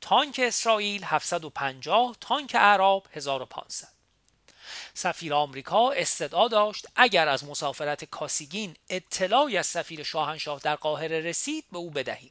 تانک 0.00 0.40
اسرائیل 0.44 1.04
750 1.04 2.16
تانک 2.20 2.54
اعراب 2.54 3.06
1500 3.12 3.93
سفیر 4.94 5.34
آمریکا 5.34 5.90
استدعا 5.90 6.48
داشت 6.48 6.86
اگر 6.96 7.28
از 7.28 7.44
مسافرت 7.44 8.04
کاسیگین 8.04 8.76
اطلاعی 8.88 9.56
از 9.56 9.66
سفیر 9.66 10.02
شاهنشاه 10.02 10.60
در 10.60 10.76
قاهره 10.76 11.20
رسید 11.20 11.64
به 11.72 11.78
او 11.78 11.90
بدهیم. 11.90 12.30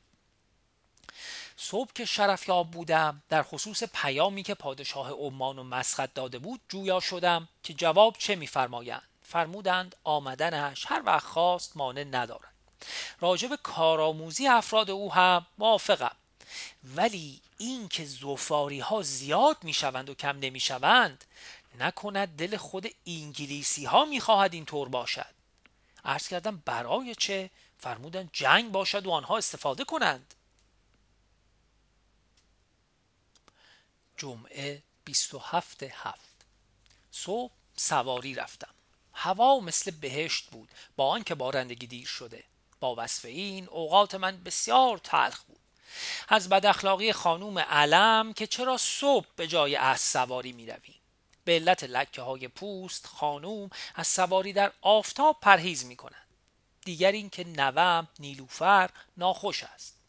صبح 1.58 1.94
که 1.96 2.06
شرفیاب 2.06 2.72
بودم 2.72 3.24
در 3.30 3.44
خصوص 3.44 3.84
پیامی 3.84 4.44
که 4.44 4.54
پادشاه 4.54 5.12
عمان 5.12 5.60
و 5.60 5.64
مسقط 5.64 6.14
داده 6.14 6.40
بود 6.40 6.62
جویا 6.70 7.00
شدم 7.00 7.50
که 7.64 7.74
جواب 7.74 8.16
چه 8.20 8.36
میفرمایند. 8.36 9.08
فرمودند 9.22 9.96
آمدنش 10.04 10.86
هر 10.88 11.02
وقت 11.06 11.26
خواست 11.26 11.78
مانع 11.78 12.04
ندارد. 12.04 12.54
راجب 13.22 13.56
کارآموزی 13.56 14.48
افراد 14.48 14.90
او 14.90 15.14
هم 15.14 15.46
موافقم. 15.58 16.16
ولی 16.96 17.42
این 17.58 17.88
که 17.88 18.06
زوفاری 18.06 18.80
ها 18.80 19.02
زیاد 19.02 19.58
می‌شوند 19.62 20.10
و 20.10 20.16
کم 20.16 20.40
نمی‌شوند 20.40 21.24
نکند 21.80 22.36
دل 22.36 22.58
خود 22.58 22.88
انگلیسی 23.06 23.86
ها 23.86 24.06
می‌خواهد 24.06 24.54
اینطور 24.54 24.90
باشد. 24.90 25.34
عرض 26.06 26.28
کردم 26.28 26.64
برای 26.66 27.16
چه 27.16 27.50
فرمودند 27.78 28.30
جنگ 28.34 28.72
باشد 28.72 29.06
و 29.06 29.12
آنها 29.12 29.38
استفاده 29.38 29.84
کنند؟ 29.84 30.34
جمعه 34.18 34.84
27 35.06 35.84
هفت 35.84 36.46
صبح 37.12 37.52
سواری 37.76 38.36
رفتم. 38.36 38.74
هوا 39.14 39.60
مثل 39.60 39.92
بهشت 39.92 40.50
بود 40.50 40.70
با 40.96 41.10
آنکه 41.10 41.36
بارندگی 41.36 41.88
دیر 41.88 42.08
شده. 42.08 42.44
با 42.80 42.96
وصف 42.98 43.26
این 43.26 43.68
اوقات 43.68 44.16
من 44.16 44.44
بسیار 44.44 44.98
تلخ 44.98 45.44
بود. 45.44 45.60
از 46.28 46.50
بد 46.50 46.66
اخلاقی 46.66 47.14
خانوم 47.14 47.60
علم 47.60 48.34
که 48.34 48.48
چرا 48.48 48.78
صبح 48.78 49.28
به 49.36 49.48
جای 49.48 49.76
از 49.76 50.02
سواری 50.02 50.52
می 50.52 50.66
رویم 50.66 50.93
به 51.46 51.52
علت 51.52 51.84
لکه 51.84 52.22
های 52.22 52.48
پوست 52.48 53.08
خانوم 53.08 53.70
از 53.96 54.08
سواری 54.08 54.54
در 54.54 54.72
آفتاب 54.82 55.38
پرهیز 55.42 55.86
می 55.86 55.96
کنند 55.96 56.28
دیگر 56.86 57.12
اینکه 57.12 57.44
نوم 57.44 58.08
نیلوفر 58.20 58.90
ناخوش 59.18 59.64
است. 59.64 60.00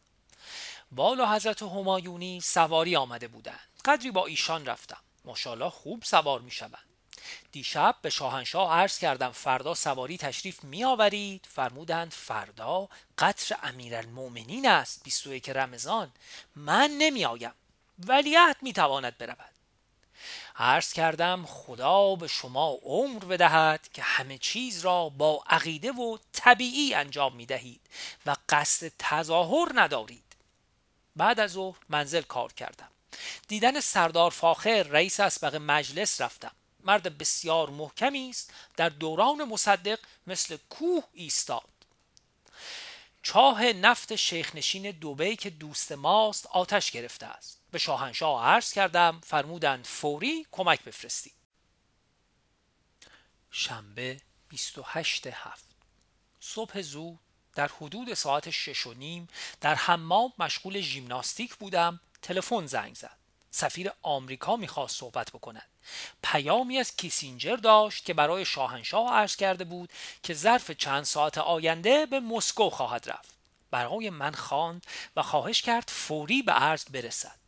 بالا 0.93 1.33
حضرت 1.33 1.63
همایونی 1.63 2.41
سواری 2.41 2.97
آمده 2.97 3.29
بودند. 3.29 3.69
قدری 3.85 4.11
با 4.11 4.27
ایشان 4.27 4.67
رفتم. 4.67 5.01
ماشاءالله 5.25 5.71
خوب 5.71 6.03
سوار 6.05 6.41
می 6.41 6.51
شوند 6.51 6.89
دیشب 7.53 7.97
به 8.03 8.11
شاهنشاه 8.11 8.73
عرض 8.73 8.99
کردم 8.99 9.31
فردا 9.31 9.75
سواری 9.75 10.19
تشریف 10.19 10.65
می 10.65 10.85
آورید 10.85 11.47
فرمودند 11.51 12.13
فردا 12.13 12.89
قطر 13.19 13.57
امیرالمؤمنین 13.63 14.69
است 14.69 15.03
21 15.05 15.49
رمضان. 15.49 16.13
من 16.57 16.91
نمی 16.99 17.25
آیم 17.25 17.55
ولیعت 17.99 18.57
می 18.63 18.73
تواند 18.73 19.19
برود. 19.19 19.54
عرض 20.57 20.93
کردم 20.93 21.47
خدا 21.47 22.15
به 22.15 22.29
شما 22.29 22.79
عمر 22.83 23.25
بدهد 23.25 23.89
که 23.93 24.03
همه 24.03 24.39
چیز 24.39 24.81
را 24.81 25.09
با 25.09 25.45
عقیده 25.47 25.93
و 25.93 26.19
طبیعی 26.33 26.95
انجام 26.95 27.37
می 27.37 27.47
دهید 27.47 27.81
و 28.27 28.37
قصد 28.49 28.93
تظاهر 28.99 29.73
ندارید. 29.75 30.25
بعد 31.17 31.41
از 31.41 31.53
ظهر 31.53 31.77
منزل 31.89 32.23
کار 32.23 32.53
کردم. 32.53 32.89
دیدن 33.49 33.81
سردار 33.81 34.31
فاخر 34.31 34.83
رئیس 34.83 35.21
اسبق 35.21 35.55
مجلس 35.55 36.21
رفتم. 36.21 36.53
مرد 36.85 37.19
بسیار 37.19 37.71
محکمی 37.71 38.31
است. 38.31 38.53
در 38.77 38.89
دوران 38.89 39.45
مصدق 39.45 39.99
مثل 40.27 40.57
کوه 40.71 41.05
ایستاد. 41.13 41.69
چاه 43.23 43.65
نفت 43.65 44.17
شیخ 44.17 44.55
نشین 44.55 44.91
دوبه 44.91 45.37
که 45.37 45.51
دوست 45.51 45.93
ماست 45.93 46.47
آتش 46.47 46.91
گرفته 46.91 47.27
است. 47.27 47.64
به 47.75 47.79
شاهنشاه 47.79 48.45
عرض 48.45 48.73
کردم 48.73 49.21
فرمودند 49.25 49.87
فوری 49.87 50.47
کمک 50.53 50.83
بفرستی. 50.83 51.33
شنبه 53.51 54.21
28 54.49 55.27
هفت. 55.27 55.65
صبح 56.41 56.83
زود 56.83 57.19
در 57.55 57.71
حدود 57.81 58.15
ساعت 58.15 58.51
شش 58.51 58.87
و 58.87 58.95
نیم 58.95 59.29
در 59.61 59.75
حمام 59.75 60.33
مشغول 60.39 60.81
ژیمناستیک 60.81 61.55
بودم 61.55 62.01
تلفن 62.23 62.67
زنگ 62.67 62.95
زد. 62.95 63.17
سفیر 63.51 63.93
آمریکا 64.03 64.57
می‌خواست 64.57 64.97
صحبت 64.97 65.31
بکند. 65.31 65.69
پیامی 66.23 66.79
از 66.79 66.97
کیسینجر 66.97 67.57
داشت 67.57 68.05
که 68.05 68.15
برای 68.15 68.45
شاهنشاه 68.45 69.13
عرض 69.13 69.37
کرده 69.37 69.65
بود 69.65 69.93
که 70.23 70.35
ظرف 70.35 70.71
چند 70.71 71.05
ساعت 71.05 71.39
آینده 71.39 72.07
به 72.07 72.21
مسکو 72.21 72.71
خواهد 72.71 73.11
رفت. 73.11 73.35
برای 73.71 74.11
من 74.11 74.33
خواند 74.33 74.87
و 75.17 75.23
خواهش 75.23 75.63
کرد 75.63 75.89
فوری 75.89 76.43
به 76.43 76.53
عرض 76.53 76.85
برسد. 76.85 77.44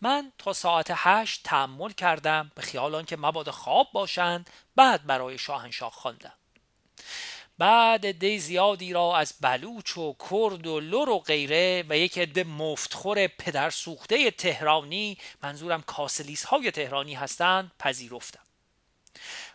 من 0.00 0.32
تا 0.38 0.52
ساعت 0.52 0.92
هشت 0.94 1.40
تحمل 1.44 1.92
کردم 1.92 2.52
به 2.54 2.62
خیال 2.62 2.94
آنکه 2.94 3.16
مبادا 3.16 3.52
خواب 3.52 3.88
باشند 3.92 4.50
بعد 4.76 5.06
برای 5.06 5.38
شاهنشاه 5.38 5.92
خواندم. 5.92 6.32
بعد 7.58 8.06
عده 8.06 8.38
زیادی 8.38 8.92
را 8.92 9.16
از 9.16 9.34
بلوچ 9.40 9.98
و 9.98 10.16
کرد 10.30 10.66
و 10.66 10.80
لور 10.80 11.08
و 11.08 11.18
غیره 11.18 11.84
و 11.88 11.98
یک 11.98 12.18
عده 12.18 12.44
مفتخور 12.44 13.26
پدر 13.26 13.70
سوخته 13.70 14.30
تهرانی 14.30 15.18
منظورم 15.42 15.82
کاسلیس 15.82 16.44
های 16.44 16.70
تهرانی 16.70 17.14
هستند 17.14 17.70
پذیرفتم. 17.78 18.40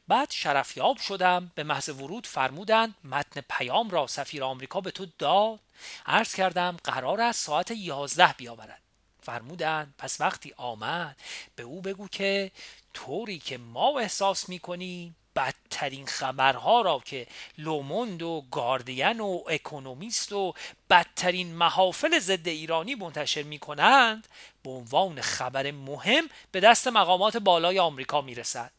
بعد 0.08 0.32
شرفیاب 0.32 0.98
شدم 0.98 1.52
به 1.56 1.64
محض 1.64 1.90
ورود 1.90 2.28
فرمودند 2.28 2.96
متن 3.04 3.42
پیام 3.50 3.90
را 3.90 4.08
سفیر 4.08 4.44
آمریکا 4.44 4.82
به 4.82 4.92
تو 4.92 5.06
داد. 5.18 5.60
عرض 6.06 6.36
کردم 6.36 6.78
قرار 6.84 7.22
است 7.22 7.46
ساعت 7.46 7.72
یازده 7.72 8.34
بیاورد. 8.38 8.85
فرمودند 9.26 9.94
پس 9.98 10.22
وقتی 10.22 10.54
آمد 10.58 11.18
به 11.56 11.64
او 11.64 11.82
بگو 11.82 12.08
که 12.08 12.52
طوری 12.94 13.40
که 13.40 13.58
ما 13.58 14.00
احساس 14.00 14.50
می‌کنیم 14.50 15.16
بدترین 15.36 16.06
خبرها 16.06 16.82
را 16.82 17.02
که 17.06 17.28
لوموند 17.58 18.22
و 18.22 18.44
گاردین 18.52 19.20
و 19.20 19.44
اکونومیست 19.48 20.32
و 20.32 20.54
بدترین 20.90 21.56
محافل 21.56 22.20
ضد 22.20 22.48
ایرانی 22.48 22.96
منتشر 22.96 23.44
می 23.44 23.60
کنند 23.60 24.28
به 24.64 24.70
عنوان 24.70 25.22
خبر 25.22 25.72
مهم 25.72 26.30
به 26.52 26.60
دست 26.60 26.88
مقامات 26.88 27.38
بالای 27.38 27.80
آمریکا 27.80 28.22
می 28.22 28.36
رسد. 28.36 28.72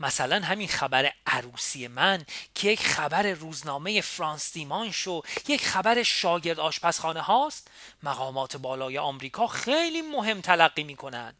مثلا 0.00 0.40
همین 0.40 0.68
خبر 0.68 1.12
عروسی 1.26 1.88
من 1.88 2.26
که 2.54 2.70
یک 2.70 2.86
خبر 2.86 3.22
روزنامه 3.22 4.00
فرانس 4.00 4.52
دیمانش 4.52 5.06
و 5.06 5.22
یک 5.48 5.66
خبر 5.66 6.02
شاگرد 6.02 6.60
آشپزخانه 6.60 7.20
هاست 7.20 7.70
مقامات 8.02 8.56
بالای 8.56 8.98
آمریکا 8.98 9.46
خیلی 9.46 10.02
مهم 10.02 10.40
تلقی 10.40 10.84
می 10.84 10.96
کنند 10.96 11.36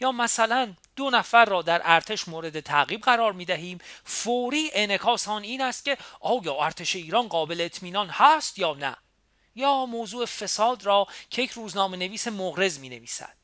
یا 0.00 0.12
مثلا 0.12 0.74
دو 0.96 1.10
نفر 1.10 1.44
را 1.44 1.62
در 1.62 1.80
ارتش 1.84 2.28
مورد 2.28 2.60
تعقیب 2.60 3.00
قرار 3.00 3.32
می 3.32 3.44
دهیم 3.44 3.78
فوری 4.04 4.70
انکاس 4.72 5.28
آن 5.28 5.42
این 5.42 5.60
است 5.60 5.84
که 5.84 5.98
آیا 6.20 6.64
ارتش 6.64 6.96
ایران 6.96 7.28
قابل 7.28 7.60
اطمینان 7.60 8.08
هست 8.10 8.58
یا 8.58 8.74
نه؟ 8.74 8.96
یا 9.54 9.86
موضوع 9.86 10.26
فساد 10.26 10.86
را 10.86 11.06
که 11.30 11.42
یک 11.42 11.50
روزنامه 11.50 11.96
نویس 11.96 12.28
مغرض 12.28 12.78
می 12.78 12.88
نویسد 12.88 13.37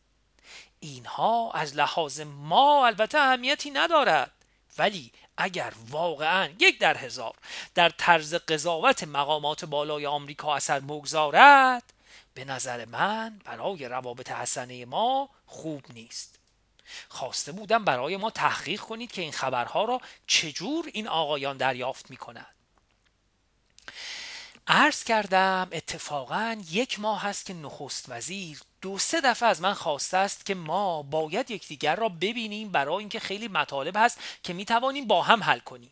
اینها 0.84 1.50
از 1.50 1.76
لحاظ 1.76 2.20
ما 2.20 2.86
البته 2.86 3.18
اهمیتی 3.18 3.70
ندارد. 3.70 4.30
ولی 4.78 5.12
اگر 5.36 5.72
واقعا 5.90 6.50
یک 6.58 6.78
در 6.78 6.96
هزار 6.96 7.34
در 7.74 7.88
طرز 7.88 8.34
قضاوت 8.34 9.04
مقامات 9.04 9.64
بالای 9.64 10.06
آمریکا 10.06 10.54
اثر 10.54 10.80
بگذارد 10.80 11.82
به 12.34 12.44
نظر 12.44 12.84
من 12.84 13.40
برای 13.44 13.88
روابط 13.88 14.30
حسنه 14.30 14.84
ما 14.84 15.28
خوب 15.46 15.82
نیست. 15.92 16.38
خواسته 17.08 17.52
بودم 17.52 17.84
برای 17.84 18.16
ما 18.16 18.30
تحقیق 18.30 18.80
کنید 18.80 19.12
که 19.12 19.22
این 19.22 19.32
خبرها 19.32 19.84
را 19.84 20.00
چجور 20.26 20.90
این 20.92 21.08
آقایان 21.08 21.56
دریافت 21.56 22.10
می 22.10 22.16
کنند 22.16 22.54
عرض 24.66 25.04
کردم 25.04 25.68
اتفاقا 25.72 26.56
یک 26.70 27.00
ماه 27.00 27.22
هست 27.22 27.46
که 27.46 27.54
نخست 27.54 28.04
وزیر 28.08 28.60
دو 28.84 28.98
سه 28.98 29.20
دفعه 29.20 29.48
از 29.48 29.60
من 29.60 29.74
خواسته 29.74 30.16
است 30.16 30.46
که 30.46 30.54
ما 30.54 31.02
باید 31.02 31.50
یکدیگر 31.50 31.96
را 31.96 32.08
ببینیم 32.08 32.68
برای 32.68 32.96
اینکه 32.96 33.20
خیلی 33.20 33.48
مطالب 33.48 33.96
هست 33.96 34.18
که 34.42 34.52
می 34.52 34.64
توانیم 34.64 35.06
با 35.06 35.22
هم 35.22 35.42
حل 35.42 35.58
کنیم. 35.58 35.90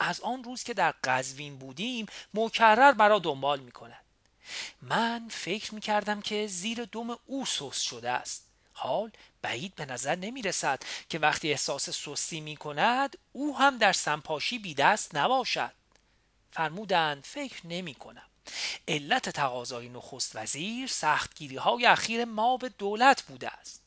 از 0.00 0.20
آن 0.20 0.44
روز 0.44 0.62
که 0.62 0.74
در 0.74 0.94
قزوین 1.04 1.58
بودیم 1.58 2.06
مکرر 2.34 2.92
مرا 2.92 3.18
دنبال 3.18 3.60
می 3.60 3.72
کند 3.72 4.04
من 4.82 5.28
فکر 5.30 5.74
می 5.74 5.80
کردم 5.80 6.20
که 6.20 6.46
زیر 6.46 6.84
دم 6.84 7.18
او 7.26 7.46
سوس 7.46 7.80
شده 7.80 8.10
است. 8.10 8.46
حال 8.72 9.10
بعید 9.42 9.74
به 9.74 9.86
نظر 9.86 10.16
نمی 10.16 10.42
رسد 10.42 10.82
که 11.08 11.18
وقتی 11.18 11.50
احساس 11.50 11.90
سستی 11.90 12.40
می 12.40 12.56
کند 12.56 13.18
او 13.32 13.58
هم 13.58 13.78
در 13.78 13.92
سنپاشی 13.92 14.58
بی 14.58 14.74
دست 14.74 15.14
نباشد. 15.14 15.72
فرمودند 16.52 17.24
فکر 17.24 17.66
نمی 17.66 17.94
کنم 17.94 18.29
علت 18.88 19.28
تقاضای 19.28 19.88
نخست 19.88 20.36
وزیر 20.36 20.86
سختگیری 20.86 21.56
های 21.56 21.86
اخیر 21.86 22.24
ما 22.24 22.56
به 22.56 22.68
دولت 22.68 23.22
بوده 23.22 23.48
است. 23.48 23.82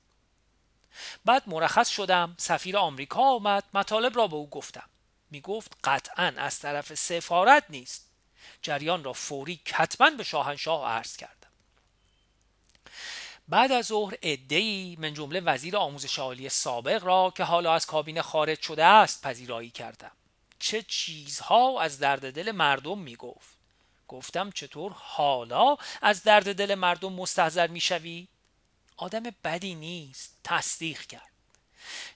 بعد 1.26 1.44
مرخص 1.48 1.90
شدم 1.90 2.36
سفیر 2.38 2.78
آمریکا 2.78 3.22
آمد 3.22 3.64
مطالب 3.74 4.18
را 4.18 4.28
به 4.28 4.36
او 4.36 4.50
گفتم. 4.50 4.90
می 5.32 5.42
گفت 5.42 5.78
قطعا 5.84 6.34
از 6.38 6.60
طرف 6.60 6.94
سفارت 6.94 7.64
نیست. 7.70 8.08
جریان 8.62 9.04
را 9.04 9.14
فوری 9.14 9.62
حتما 9.74 10.10
به 10.10 10.24
شاهنشاه 10.24 10.92
عرض 10.92 11.18
کردم. 11.18 11.34
بعد 13.48 13.72
از 13.72 13.86
ظهر 13.86 14.18
عدهای 14.24 14.96
من 15.00 15.14
جمله 15.14 15.40
وزیر 15.40 15.78
آموزش 15.78 16.20
عالی 16.20 16.50
سابق 16.50 17.04
را 17.04 17.34
که 17.38 17.44
حالا 17.44 17.74
از 17.74 17.86
کابینه 17.86 18.22
خارج 18.22 18.62
شده 18.62 18.86
است 18.86 19.22
پذیرایی 19.22 19.70
کردم. 19.70 20.12
چه 20.60 20.82
چیزها 20.82 21.82
از 21.82 22.00
درد 22.00 22.34
دل 22.34 22.52
مردم 22.52 23.00
می 23.00 23.16
گفت 23.16 23.53
گفتم 24.14 24.52
چطور؟ 24.52 24.92
حالا 24.96 25.78
از 26.02 26.24
درد 26.24 26.56
دل 26.56 26.76
مردم 26.76 27.14
مستحضر 27.14 27.68
می 27.68 27.80
شوی؟ 27.80 28.28
آدم 28.98 29.24
بدی 29.44 29.76
نیست 29.76 30.38
تصدیق 30.44 31.02
کرد. 31.02 31.32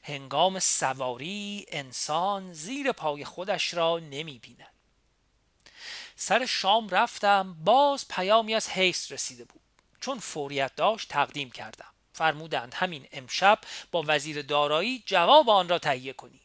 هنگام 0.04 0.60
سواری 0.60 1.66
انسان 1.68 2.54
زیر 2.54 2.92
پای 2.92 3.26
خودش 3.26 3.74
را 3.74 4.00
نمی 4.00 4.40
بیند 4.40 4.74
سر 6.16 6.46
شام 6.46 6.90
رفتم 6.90 7.54
باز 7.64 8.08
پیامی 8.08 8.56
از 8.56 8.70
حیث 8.70 9.12
رسیده 9.12 9.46
بود. 9.46 9.62
چون 10.02 10.20
فوریت 10.20 10.76
داشت 10.76 11.10
تقدیم 11.10 11.52
کردم. 11.52 11.94
فرمودند 12.14 12.74
همین 12.74 13.08
امشب 13.12 13.60
با 13.92 14.04
وزیر 14.08 14.42
دارایی 14.42 15.04
جواب 15.06 15.50
آن 15.50 15.70
را 15.70 15.80
تهیه 15.80 16.14
کنی. 16.14 16.42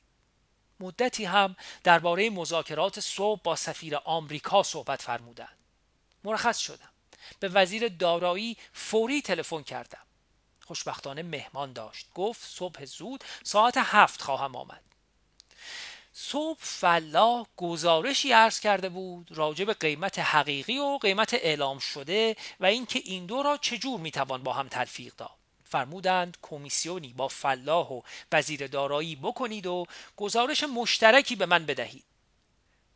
مدتی 0.83 1.25
هم 1.25 1.57
درباره 1.85 2.31
مذاکرات 2.31 3.01
صبح 3.01 3.41
با 3.43 3.57
سفیر 3.57 3.97
آمریکا 3.97 4.63
صحبت 4.63 5.03
فرمودند. 5.03 5.59
مرخص 6.25 6.59
شدم. 6.59 6.89
به 7.41 7.49
وزیر 7.49 7.89
دارایی 7.89 8.57
فوری 8.73 9.23
تلفن 9.23 9.63
کردم. 9.63 10.03
خوشبختانه 10.67 11.23
مهمان 11.23 11.73
داشت. 11.73 12.07
گفت 12.15 12.49
صبح 12.49 12.85
زود 12.85 13.25
ساعت 13.43 13.75
هفت 13.77 14.23
خواهم 14.23 14.57
آمد. 14.57 14.83
صبح 16.13 16.59
فلاح 16.61 17.47
گزارشی 17.57 18.33
عرض 18.33 18.61
کرده 18.61 18.89
بود 18.89 19.29
راجع 19.31 19.65
به 19.65 19.75
قیمت 19.75 20.19
حقیقی 20.19 20.79
و 20.79 20.99
قیمت 20.99 21.35
اعلام 21.35 21.79
شده 21.79 22.37
و 22.61 22.67
اینکه 22.67 22.99
این 23.05 23.27
دو 23.27 23.43
را 23.43 23.57
چجور 23.57 24.01
می‌توان 24.01 24.43
با 24.43 24.53
هم 24.53 24.69
تلفیق 24.69 25.15
داد. 25.15 25.42
فرمودند 25.73 26.37
کمیسیونی 26.43 27.13
با 27.13 27.29
فلاح 27.29 27.89
و 27.89 28.01
وزیر 28.33 28.67
دارایی 28.67 29.17
بکنید 29.17 29.67
و 29.67 29.87
گزارش 30.17 30.65
مشترکی 30.65 31.37
به 31.37 31.47
من 31.47 31.67
بدهید. 31.67 32.05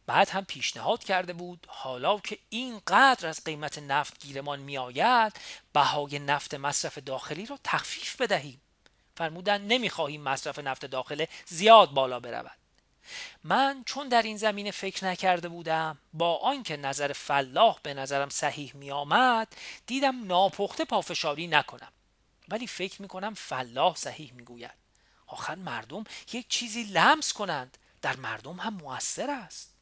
بعد 0.07 0.29
هم 0.29 0.45
پیشنهاد 0.45 1.05
کرده 1.05 1.33
بود 1.33 1.67
حالا 1.69 2.19
که 2.19 2.39
اینقدر 2.49 3.29
از 3.29 3.45
قیمت 3.45 3.79
نفت 3.79 4.21
گیرمان 4.21 4.61
میآید 4.61 5.33
بهای 5.73 6.19
نفت 6.19 6.55
مصرف 6.55 6.99
داخلی 6.99 7.47
را 7.47 7.59
تخفیف 7.65 8.21
بدهیم. 8.21 8.61
فرمودند 9.17 9.73
نمی‌خواهیم 9.73 10.23
مصرف 10.23 10.59
نفت 10.59 10.87
داخله 10.87 11.29
زیاد 11.47 11.91
بالا 11.91 12.21
برود. 12.21 12.59
من 13.45 13.83
چون 13.87 14.09
در 14.09 14.23
این 14.23 14.37
زمینه 14.37 14.71
فکر 14.71 15.05
نکرده 15.05 15.49
بودم 15.49 15.99
با 16.13 16.37
آنکه 16.37 16.77
نظر 16.77 17.13
فلاح 17.13 17.79
به 17.83 17.95
نظرم 17.95 18.29
صحیح 18.29 18.77
می 18.77 18.91
آمد 18.91 19.49
دیدم 19.87 20.27
ناپخته 20.27 20.85
پافشاری 20.85 21.47
نکنم. 21.47 21.93
ولی 22.49 22.67
فکر 22.67 23.03
می 23.03 23.09
کنم 23.09 23.35
فلاح 23.35 23.95
صحیح 23.95 24.33
می 24.33 24.45
گوید 24.45 24.87
آخر 25.27 25.55
مردم 25.55 26.05
یک 26.33 26.49
چیزی 26.49 26.83
لمس 26.83 27.33
کنند. 27.33 27.79
در 28.03 28.17
مردم 28.17 28.61
هم 28.61 28.75
موثر 28.75 29.31
است. 29.31 29.75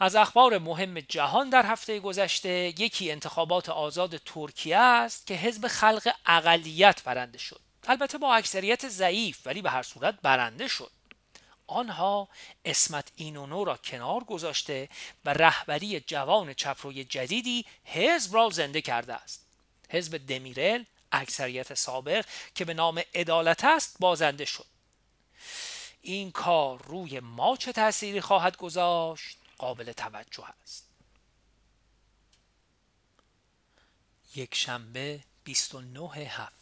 از 0.00 0.16
اخبار 0.16 0.58
مهم 0.58 1.00
جهان 1.00 1.50
در 1.50 1.66
هفته 1.66 2.00
گذشته 2.00 2.50
یکی 2.78 3.10
انتخابات 3.10 3.68
آزاد 3.68 4.16
ترکیه 4.16 4.78
است 4.78 5.26
که 5.26 5.34
حزب 5.34 5.66
خلق 5.68 6.14
اقلیت 6.26 7.02
برنده 7.02 7.38
شد. 7.38 7.60
البته 7.86 8.18
با 8.18 8.34
اکثریت 8.34 8.88
ضعیف 8.88 9.46
ولی 9.46 9.62
به 9.62 9.70
هر 9.70 9.82
صورت 9.82 10.14
برنده 10.22 10.68
شد. 10.68 10.90
آنها 11.66 12.28
اسمت 12.64 13.12
اینونو 13.16 13.64
را 13.64 13.76
کنار 13.76 14.24
گذاشته 14.24 14.88
و 15.24 15.32
رهبری 15.32 16.00
جوان 16.00 16.54
چپروی 16.54 17.04
جدیدی 17.04 17.64
حزب 17.84 18.34
را 18.34 18.50
زنده 18.50 18.80
کرده 18.80 19.14
است. 19.14 19.46
حزب 19.90 20.16
دمیرل 20.26 20.84
اکثریت 21.12 21.74
سابق 21.74 22.26
که 22.54 22.64
به 22.64 22.74
نام 22.74 23.02
عدالت 23.14 23.64
است 23.64 23.96
بازنده 24.00 24.44
شد. 24.44 24.66
این 26.02 26.30
کار 26.30 26.82
روی 26.82 27.20
ما 27.20 27.56
چه 27.56 27.72
تأثیری 27.72 28.20
خواهد 28.20 28.56
گذاشت؟ 28.56 29.38
قابل 29.58 29.92
توجه 29.92 30.44
است. 30.62 30.88
یک 34.34 34.54
شنبه 34.54 35.20
29 35.44 36.08
هفت 36.14 36.52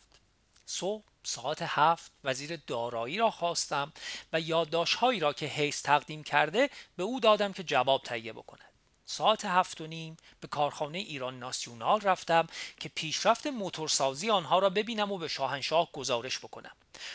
صبح 0.66 1.04
ساعت 1.22 1.58
هفت 1.62 2.12
وزیر 2.24 2.56
دارایی 2.66 3.18
را 3.18 3.30
خواستم 3.30 3.92
و 4.32 4.40
یادداشتهایی 4.40 5.20
را 5.20 5.32
که 5.32 5.46
حیث 5.46 5.82
تقدیم 5.82 6.22
کرده 6.22 6.70
به 6.96 7.02
او 7.02 7.20
دادم 7.20 7.52
که 7.52 7.62
جواب 7.62 8.02
تهیه 8.02 8.32
بکند. 8.32 8.65
ساعت 9.06 9.44
هفت 9.44 9.80
و 9.80 9.86
نیم 9.86 10.16
به 10.40 10.48
کارخانه 10.48 10.98
ایران 10.98 11.38
ناسیونال 11.38 12.00
رفتم 12.00 12.46
که 12.80 12.88
پیشرفت 12.88 13.46
موتورسازی 13.46 14.30
آنها 14.30 14.58
را 14.58 14.70
ببینم 14.70 15.12
و 15.12 15.18
به 15.18 15.28
شاهنشاه 15.28 15.92
گزارش 15.92 16.38
بکنم. 16.38 16.72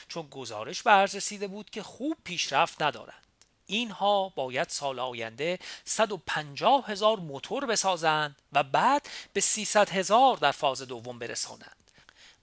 چون 0.07 0.27
گزارش 0.27 0.83
به 0.83 0.91
عرض 0.91 1.15
رسیده 1.15 1.47
بود 1.47 1.69
که 1.69 1.83
خوب 1.83 2.17
پیشرفت 2.23 2.81
ندارند. 2.81 3.27
اینها 3.65 4.29
باید 4.29 4.69
سال 4.69 4.99
آینده 4.99 5.59
150 5.85 6.91
هزار 6.91 7.19
موتور 7.19 7.65
بسازند 7.65 8.35
و 8.53 8.63
بعد 8.63 9.09
به 9.33 9.41
300 9.41 9.89
هزار 9.89 10.37
در 10.37 10.51
فاز 10.51 10.81
دوم 10.81 11.19
برسانند. 11.19 11.75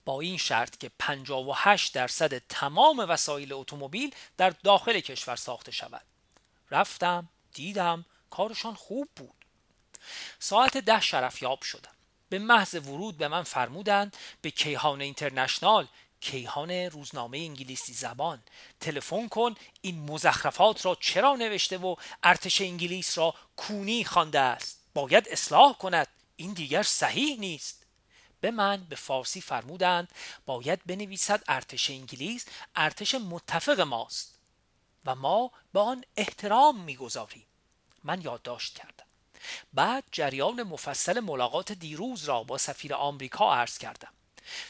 با 0.05 0.21
این 0.21 0.37
شرط 0.37 0.77
که 0.77 0.91
58 0.99 1.93
درصد 1.93 2.37
تمام 2.37 2.99
وسایل 2.99 3.53
اتومبیل 3.53 4.15
در 4.37 4.49
داخل 4.49 4.99
کشور 4.99 5.35
ساخته 5.35 5.71
شود. 5.71 6.01
رفتم 6.71 7.29
دیدم 7.53 8.05
کارشان 8.29 8.73
خوب 8.73 9.09
بود. 9.15 9.38
ساعت 10.39 10.77
ده 10.77 11.01
شرفیاب 11.01 11.61
شدم. 11.61 11.91
به 12.29 12.39
محض 12.39 12.75
ورود 12.75 13.17
به 13.17 13.27
من 13.27 13.43
فرمودند 13.43 14.17
به 14.41 14.51
کیهان 14.51 15.01
اینترنشنال 15.01 15.87
کیهان 16.21 16.71
روزنامه 16.71 17.37
انگلیسی 17.37 17.93
زبان 17.93 18.43
تلفن 18.79 19.27
کن 19.27 19.55
این 19.81 19.99
مزخرفات 19.99 20.85
را 20.85 20.95
چرا 20.95 21.35
نوشته 21.35 21.77
و 21.77 21.95
ارتش 22.23 22.61
انگلیس 22.61 23.17
را 23.17 23.35
کونی 23.55 24.03
خوانده 24.03 24.39
است؟ 24.39 24.79
باید 24.93 25.27
اصلاح 25.29 25.73
کند. 25.73 26.07
این 26.35 26.53
دیگر 26.53 26.83
صحیح 26.83 27.39
نیست. 27.39 27.85
به 28.41 28.51
من 28.51 28.83
به 28.89 28.95
فارسی 28.95 29.41
فرمودند 29.41 30.11
باید 30.45 30.85
بنویسد 30.85 31.43
ارتش 31.47 31.89
انگلیس 31.89 32.45
ارتش 32.75 33.15
متفق 33.15 33.79
ماست 33.79 34.39
و 35.05 35.15
ما 35.15 35.51
به 35.73 35.79
آن 35.79 36.03
احترام 36.17 36.79
می‌گذاریم. 36.79 37.45
من 38.03 38.21
یادداشت 38.21 38.75
کردم. 38.75 39.08
بعد 39.73 40.03
جریان 40.11 40.63
مفصل 40.63 41.19
ملاقات 41.19 41.71
دیروز 41.71 42.23
را 42.23 42.43
با 42.43 42.57
سفیر 42.57 42.93
آمریکا 42.93 43.53
عرض 43.53 43.77
کردم. 43.77 44.13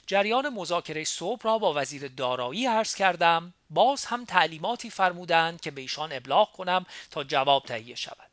جریان 0.07 0.49
مذاکره 0.49 1.03
صبح 1.03 1.41
را 1.43 1.57
با 1.57 1.73
وزیر 1.75 2.07
دارایی 2.07 2.65
عرض 2.65 2.95
کردم. 2.95 3.53
باز 3.69 4.05
هم 4.05 4.25
تعلیماتی 4.25 4.89
فرمودند 4.89 5.61
که 5.61 5.71
به 5.71 5.81
ایشان 5.81 6.13
ابلاغ 6.13 6.51
کنم 6.51 6.85
تا 7.11 7.23
جواب 7.23 7.65
تهیه 7.65 7.95
شود. 7.95 8.29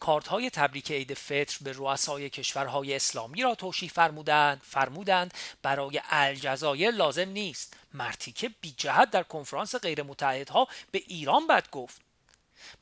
کارت 0.00 0.28
های 0.28 0.50
تبریک 0.50 0.92
عید 0.92 1.14
فطر 1.14 1.58
به 1.60 1.72
رؤسای 1.72 2.30
کشورهای 2.30 2.96
اسلامی 2.96 3.42
را 3.42 3.54
توشیح 3.54 3.90
فرمودند. 3.90 4.62
فرمودند 4.64 5.34
برای 5.62 6.00
الجزایر 6.10 6.90
لازم 6.90 7.28
نیست. 7.28 7.76
مرتیکه 7.94 8.48
بی 8.60 8.74
جهت 8.76 9.10
در 9.10 9.22
کنفرانس 9.22 9.74
غیر 9.74 10.02
متحدها 10.02 10.68
به 10.90 11.02
ایران 11.06 11.46
بد 11.46 11.70
گفت. 11.70 12.07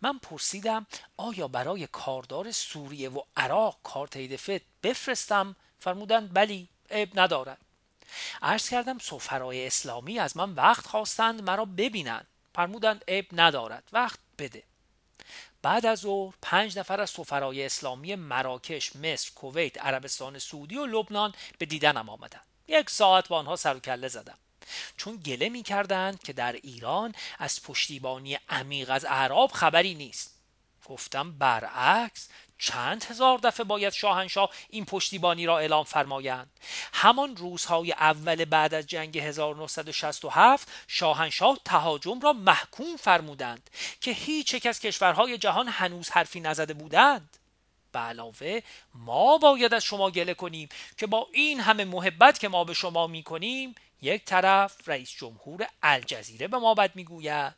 من 0.03 0.19
پرسیدم 0.19 0.87
آیا 1.17 1.49
برای 1.49 1.87
کاردار 1.87 2.51
سوریه 2.51 3.11
و 3.11 3.23
عراق 3.37 3.79
کارت 3.83 4.17
عید 4.17 4.63
بفرستم 4.83 5.57
فرمودند 5.79 6.35
بلی 6.35 6.69
عیب 6.91 7.21
ندارد 7.21 7.59
عرض 8.43 8.69
کردم 8.69 8.99
سفرای 8.99 9.67
اسلامی 9.67 10.19
از 10.19 10.37
من 10.37 10.53
وقت 10.55 10.87
خواستند 10.87 11.43
مرا 11.43 11.65
ببینند 11.65 12.27
فرمودند 12.55 13.05
عیب 13.09 13.27
ندارد 13.33 13.89
وقت 13.93 14.19
بده 14.39 14.63
بعد 15.63 15.87
از 15.87 15.99
ظهر 15.99 16.35
پنج 16.43 16.79
نفر 16.79 17.01
از 17.01 17.11
سفرای 17.11 17.67
اسلامی 17.67 18.15
مراکش، 18.15 18.97
مصر، 18.97 19.31
کویت، 19.35 19.79
عربستان 19.79 20.39
سعودی 20.39 20.77
و 20.77 20.87
لبنان 20.87 21.35
به 21.59 21.67
دیدنم 21.67 22.09
آمدند. 22.09 22.47
یک 22.69 22.91
ساعت 22.91 23.29
با 23.29 23.39
آنها 23.39 23.57
سر 23.57 23.77
و 23.77 23.81
کله 23.81 24.09
زدم. 24.09 24.39
چون 24.97 25.17
گله 25.17 25.49
می 25.49 25.63
کردند 25.63 26.23
که 26.23 26.33
در 26.33 26.53
ایران 26.53 27.15
از 27.39 27.63
پشتیبانی 27.63 28.39
عمیق 28.49 28.91
از 28.91 29.05
اعراب 29.05 29.53
خبری 29.53 29.95
نیست. 29.95 30.37
گفتم 30.89 31.33
برعکس 31.33 32.29
چند 32.59 33.05
هزار 33.05 33.39
دفعه 33.39 33.65
باید 33.65 33.93
شاهنشاه 33.93 34.51
این 34.71 34.85
پشتیبانی 34.85 35.47
را 35.47 35.59
اعلام 35.59 35.85
فرمایند 35.85 36.51
همان 36.93 37.37
روزهای 37.37 37.93
اول 37.93 38.45
بعد 38.45 38.75
از 38.75 38.87
جنگ 38.87 39.19
1967 39.19 40.69
شاهنشاه 40.89 41.59
تهاجم 41.65 42.21
را 42.21 42.33
محکوم 42.33 42.97
فرمودند 42.97 43.71
که 44.01 44.11
هیچ 44.11 44.55
یک 44.55 44.67
از 44.67 44.81
کشورهای 44.81 45.39
جهان 45.39 45.69
هنوز 45.69 46.11
حرفی 46.11 46.41
نزده 46.41 46.75
بودند 46.75 47.37
به 47.97 48.03
علاوه 48.03 48.61
ما 48.95 49.39
باید 49.39 49.75
از 49.75 49.85
شما 49.85 50.11
گله 50.11 50.35
کنیم 50.35 50.69
که 50.99 51.07
با 51.07 51.27
این 51.33 51.61
همه 51.61 51.85
محبت 51.85 52.39
که 52.39 52.49
ما 52.49 52.65
به 52.65 52.75
شما 52.75 53.07
می 53.07 53.23
کنیم 53.23 53.75
یک 54.03 54.25
طرف 54.25 54.89
رئیس 54.89 55.11
جمهور 55.11 55.67
الجزیره 55.83 56.49
به 56.49 56.59
ما 56.59 56.75
بد 56.75 56.97
می‌گوید. 56.97 57.55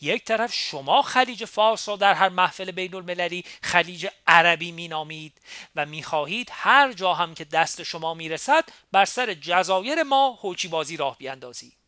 یک 0.00 0.24
طرف 0.24 0.54
شما 0.54 1.02
خلیج 1.02 1.44
فارس 1.44 1.88
را 1.88 1.96
در 1.96 2.14
هر 2.14 2.28
محفل 2.28 2.70
بین 2.70 2.94
المللی 2.94 3.44
خلیج 3.62 4.08
عربی 4.26 4.72
مینامید 4.72 5.40
و 5.76 5.86
می‌خواهید 5.86 6.48
هر 6.52 6.92
جا 6.92 7.14
هم 7.14 7.34
که 7.34 7.44
دست 7.44 7.82
شما 7.82 8.14
می‌رسد 8.14 8.64
بر 8.92 9.04
سر 9.04 9.34
جزایر 9.34 10.02
ما 10.02 10.38
هوچی 10.42 10.68
بازی 10.68 10.96
راه 10.96 11.18
بیاندازید. 11.18 11.81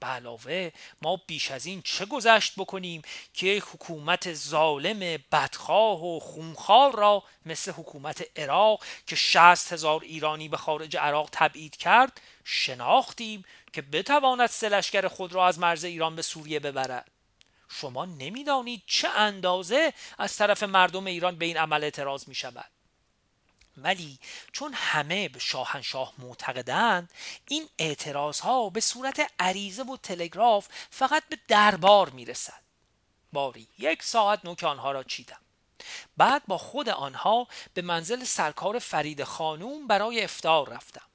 به 0.00 0.06
علاوه 0.06 0.70
ما 1.02 1.20
بیش 1.26 1.50
از 1.50 1.66
این 1.66 1.82
چه 1.82 2.06
گذشت 2.06 2.52
بکنیم 2.56 3.02
که 3.34 3.62
حکومت 3.72 4.34
ظالم 4.34 5.18
بدخواه 5.32 6.04
و 6.04 6.20
خونخوار 6.20 6.96
را 6.96 7.22
مثل 7.46 7.72
حکومت 7.72 8.38
عراق 8.38 8.84
که 9.06 9.16
شست 9.16 9.72
هزار 9.72 10.00
ایرانی 10.02 10.48
به 10.48 10.56
خارج 10.56 10.96
عراق 10.96 11.28
تبعید 11.32 11.76
کرد 11.76 12.20
شناختیم 12.44 13.44
که 13.72 13.82
بتواند 13.82 14.48
سلشگر 14.48 15.08
خود 15.08 15.32
را 15.32 15.46
از 15.46 15.58
مرز 15.58 15.84
ایران 15.84 16.16
به 16.16 16.22
سوریه 16.22 16.60
ببرد. 16.60 17.10
شما 17.68 18.04
نمی‌دانید 18.04 18.82
چه 18.86 19.08
اندازه 19.08 19.92
از 20.18 20.36
طرف 20.36 20.62
مردم 20.62 21.06
ایران 21.06 21.36
به 21.36 21.44
این 21.44 21.56
عمل 21.56 21.84
اعتراض 21.84 22.28
می 22.28 22.34
شود 22.34 22.70
ولی 23.82 24.18
چون 24.52 24.72
همه 24.74 25.28
به 25.28 25.38
شاهنشاه 25.38 26.12
معتقدند 26.18 27.12
این 27.48 27.68
اعتراض 27.78 28.40
ها 28.40 28.70
به 28.70 28.80
صورت 28.80 29.30
عریضه 29.38 29.82
و 29.82 29.96
تلگراف 29.96 30.68
فقط 30.90 31.22
به 31.28 31.38
دربار 31.48 32.10
می 32.10 32.24
رسد 32.24 32.62
باری 33.32 33.68
یک 33.78 34.02
ساعت 34.02 34.44
نوک 34.44 34.64
آنها 34.64 34.92
را 34.92 35.02
چیدم. 35.02 35.40
بعد 36.16 36.42
با 36.46 36.58
خود 36.58 36.88
آنها 36.88 37.48
به 37.74 37.82
منزل 37.82 38.24
سرکار 38.24 38.78
فرید 38.78 39.24
خانوم 39.24 39.86
برای 39.86 40.24
افتار 40.24 40.68
رفتم. 40.68 41.09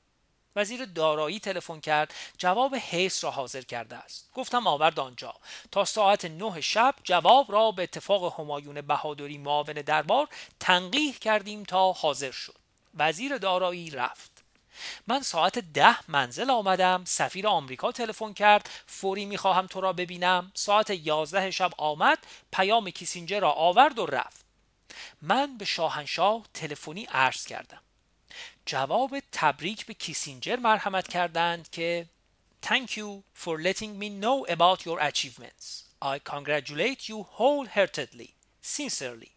وزیر 0.56 0.86
دارایی 0.86 1.40
تلفن 1.40 1.80
کرد 1.80 2.14
جواب 2.38 2.76
حیث 2.76 3.24
را 3.24 3.32
حاضر 3.32 3.62
کرده 3.62 3.96
است. 3.96 4.30
گفتم 4.34 4.68
آورد 4.68 5.00
آنجا. 5.00 5.34
تا 5.72 5.86
ساعت 5.86 6.26
نه 6.26 6.62
شب 6.62 6.96
جواب 7.04 7.52
را 7.52 7.72
به 7.72 7.84
اتفاق 7.84 8.40
همایون 8.40 8.82
بهادری 8.82 9.38
معاون 9.38 9.74
دربار 9.74 10.28
تنقیح 10.60 11.18
کردیم 11.18 11.64
تا 11.64 11.92
حاضر 11.92 12.32
شد. 12.32 12.56
وزیر 12.98 13.38
دارایی 13.38 13.90
رفت. 13.90 14.32
من 15.08 15.22
ساعت 15.22 15.60
ده 15.60 16.12
منزل 16.12 16.52
آمدم. 16.52 17.04
سفیر 17.08 17.48
آمریکا 17.48 17.92
تلفن 17.92 18.34
کرد. 18.34 18.70
فوری 18.88 19.26
می‌خواهم 19.26 19.68
تو 19.68 19.82
را 19.82 19.94
ببینم. 19.94 20.52
ساعت 20.54 20.90
یازده 20.90 21.52
شب 21.52 21.72
آمد. 21.78 22.18
پیام 22.54 22.90
کیسینجر 22.90 23.40
را 23.40 23.52
آورد 23.52 24.00
و 24.00 24.06
رفت. 24.06 24.46
من 25.22 25.58
به 25.58 25.66
شاهنشاه 25.66 26.44
تلفنی 26.54 27.06
عرض 27.06 27.46
کردم. 27.46 27.85
جواب 28.66 29.20
تبریک 29.32 29.86
به 29.86 29.94
کیسینجر 29.94 30.56
مرحمت 30.56 31.08
کردند 31.08 31.70
که 31.70 32.10
Thank 32.66 32.98
you 32.98 33.24
for 33.36 33.60
letting 33.60 34.00
me 34.00 34.10
know 34.10 34.44
about 34.56 34.86
your 34.86 35.00
achievements. 35.00 35.84
I 36.02 36.18
congratulate 36.18 37.08
you 37.10 37.24
wholeheartedly. 37.38 38.30
Sincerely. 38.62 39.32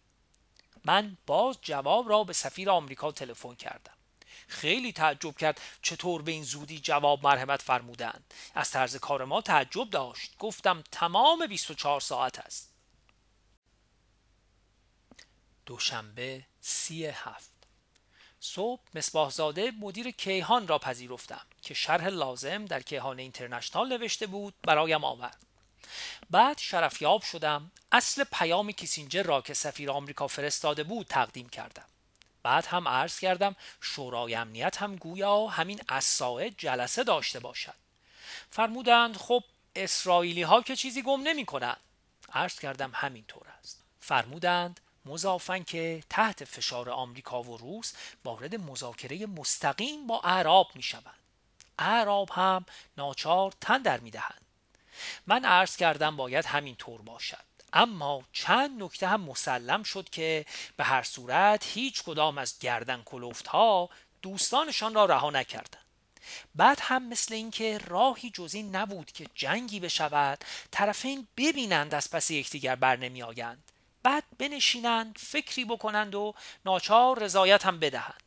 من 0.85 1.17
باز 1.25 1.57
جواب 1.61 2.09
را 2.09 2.23
به 2.23 2.33
سفیر 2.33 2.69
آمریکا 2.69 3.11
تلفن 3.11 3.55
کردم. 3.55 3.93
خیلی 4.47 4.91
تعجب 4.91 5.37
کرد 5.37 5.61
چطور 5.81 6.21
به 6.21 6.31
این 6.31 6.43
زودی 6.43 6.79
جواب 6.79 7.23
مرحمت 7.23 7.61
فرمودند. 7.61 8.33
از 8.55 8.71
طرز 8.71 8.95
کار 8.95 9.25
ما 9.25 9.41
تعجب 9.41 9.89
داشت. 9.89 10.37
گفتم 10.37 10.83
تمام 10.91 11.47
24 11.47 12.01
ساعت 12.01 12.39
است. 12.39 12.73
دوشنبه 15.65 16.45
سی 16.61 17.05
هفت 17.05 17.58
صبح 18.39 18.81
مصباحزاده 18.95 19.71
مدیر 19.71 20.11
کیهان 20.11 20.67
را 20.67 20.77
پذیرفتم 20.77 21.45
که 21.61 21.73
شرح 21.73 22.07
لازم 22.07 22.65
در 22.65 22.81
کیهان 22.81 23.19
اینترنشنال 23.19 23.97
نوشته 23.97 24.27
بود 24.27 24.53
برایم 24.63 25.03
آورد. 25.03 25.37
بعد 26.29 26.57
شرفیاب 26.57 27.21
شدم 27.21 27.71
اصل 27.91 28.23
پیام 28.23 28.71
کیسینجر 28.71 29.23
را 29.23 29.41
که 29.41 29.53
سفیر 29.53 29.91
آمریکا 29.91 30.27
فرستاده 30.27 30.83
بود 30.83 31.07
تقدیم 31.07 31.49
کردم. 31.49 31.85
بعد 32.43 32.65
هم 32.65 32.87
عرض 32.87 33.19
کردم 33.19 33.55
شورای 33.81 34.35
امنیت 34.35 34.77
هم 34.77 34.95
گویا 34.95 35.47
همین 35.47 35.81
اساعد 35.89 36.53
جلسه 36.57 37.03
داشته 37.03 37.39
باشد. 37.39 37.75
فرمودند 38.49 39.17
خب 39.17 39.43
اسرائیلی 39.75 40.41
ها 40.41 40.61
که 40.61 40.75
چیزی 40.75 41.01
گم 41.01 41.21
نمی 41.21 41.45
کنند 41.45 41.79
عرض 42.33 42.59
کردم 42.59 42.91
همینطور 42.93 43.47
است. 43.59 43.83
فرمودند 43.99 44.79
مضافن 45.05 45.63
که 45.63 46.03
تحت 46.09 46.43
فشار 46.43 46.89
آمریکا 46.89 47.43
و 47.43 47.57
روس 47.57 47.93
وارد 48.25 48.55
مذاکره 48.55 49.25
مستقیم 49.25 50.07
با 50.07 50.21
اعراب 50.23 50.67
می 50.75 50.83
شوند 50.83 51.19
اعراب 51.79 52.29
هم 52.29 52.65
ناچار 52.97 53.53
تن 53.61 53.81
در 53.81 53.99
می 53.99 54.11
دهند 54.11 54.45
من 55.27 55.45
عرض 55.45 55.77
کردم 55.77 56.17
باید 56.17 56.45
همین 56.45 56.75
طور 56.75 57.01
باشد. 57.01 57.49
اما 57.73 58.23
چند 58.33 58.83
نکته 58.83 59.07
هم 59.07 59.21
مسلم 59.21 59.83
شد 59.83 60.09
که 60.09 60.45
به 60.77 60.83
هر 60.83 61.03
صورت 61.03 61.65
هیچ 61.65 62.03
کدام 62.03 62.37
از 62.37 62.59
گردن 62.59 63.01
کلوفت 63.05 63.47
ها 63.47 63.89
دوستانشان 64.21 64.93
را 64.93 65.05
رها 65.05 65.29
نکردند. 65.29 65.83
بعد 66.55 66.79
هم 66.81 67.09
مثل 67.09 67.33
اینکه 67.33 67.77
راهی 67.77 68.29
جزی 68.29 68.63
نبود 68.63 69.11
که 69.11 69.25
جنگی 69.35 69.79
بشود 69.79 70.45
طرفین 70.71 71.27
ببینند 71.37 71.95
از 71.95 72.09
پس 72.09 72.31
یکدیگر 72.31 72.75
بر 72.75 72.95
نمی 72.95 73.23
آیند 73.23 73.63
بعد 74.03 74.23
بنشینند 74.37 75.17
فکری 75.19 75.65
بکنند 75.65 76.15
و 76.15 76.33
ناچار 76.65 77.19
رضایت 77.19 77.65
هم 77.65 77.79
بدهند. 77.79 78.23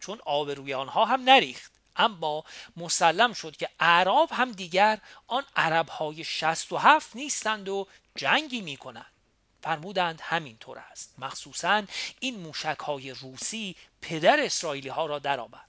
چون 0.00 0.20
آبروی 0.24 0.74
آنها 0.74 1.04
هم 1.04 1.20
نریخت 1.24 1.72
اما 1.96 2.44
مسلم 2.76 3.32
شد 3.32 3.56
که 3.56 3.68
اعراب 3.80 4.28
هم 4.32 4.52
دیگر 4.52 4.98
آن 5.26 5.44
عرب 5.56 5.88
های 5.88 6.24
شست 6.24 6.72
و 6.72 6.76
هفت 6.76 7.16
نیستند 7.16 7.68
و 7.68 7.86
جنگی 8.16 8.60
می 8.60 8.76
کنند 8.76 9.12
فرمودند 9.62 10.20
همینطور 10.22 10.78
است. 10.78 11.14
مخصوصا 11.18 11.82
این 12.20 12.38
موشک 12.38 12.78
های 12.78 13.10
روسی 13.10 13.76
پدر 14.00 14.40
اسرائیلی 14.40 14.88
ها 14.88 15.06
را 15.06 15.18
درآورد. 15.18 15.66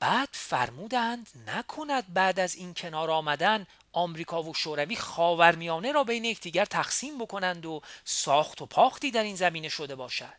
بعد 0.00 0.28
فرمودند 0.32 1.28
نکند 1.46 2.14
بعد 2.14 2.40
از 2.40 2.54
این 2.54 2.74
کنار 2.74 3.10
آمدن 3.10 3.66
آمریکا 3.94 4.42
و 4.42 4.54
شوروی 4.54 4.96
خاورمیانه 4.96 5.92
را 5.92 6.04
بین 6.04 6.24
یکدیگر 6.24 6.64
تقسیم 6.64 7.18
بکنند 7.18 7.66
و 7.66 7.80
ساخت 8.04 8.62
و 8.62 8.66
پاختی 8.66 9.10
در 9.10 9.22
این 9.22 9.36
زمینه 9.36 9.68
شده 9.68 9.94
باشد. 9.94 10.34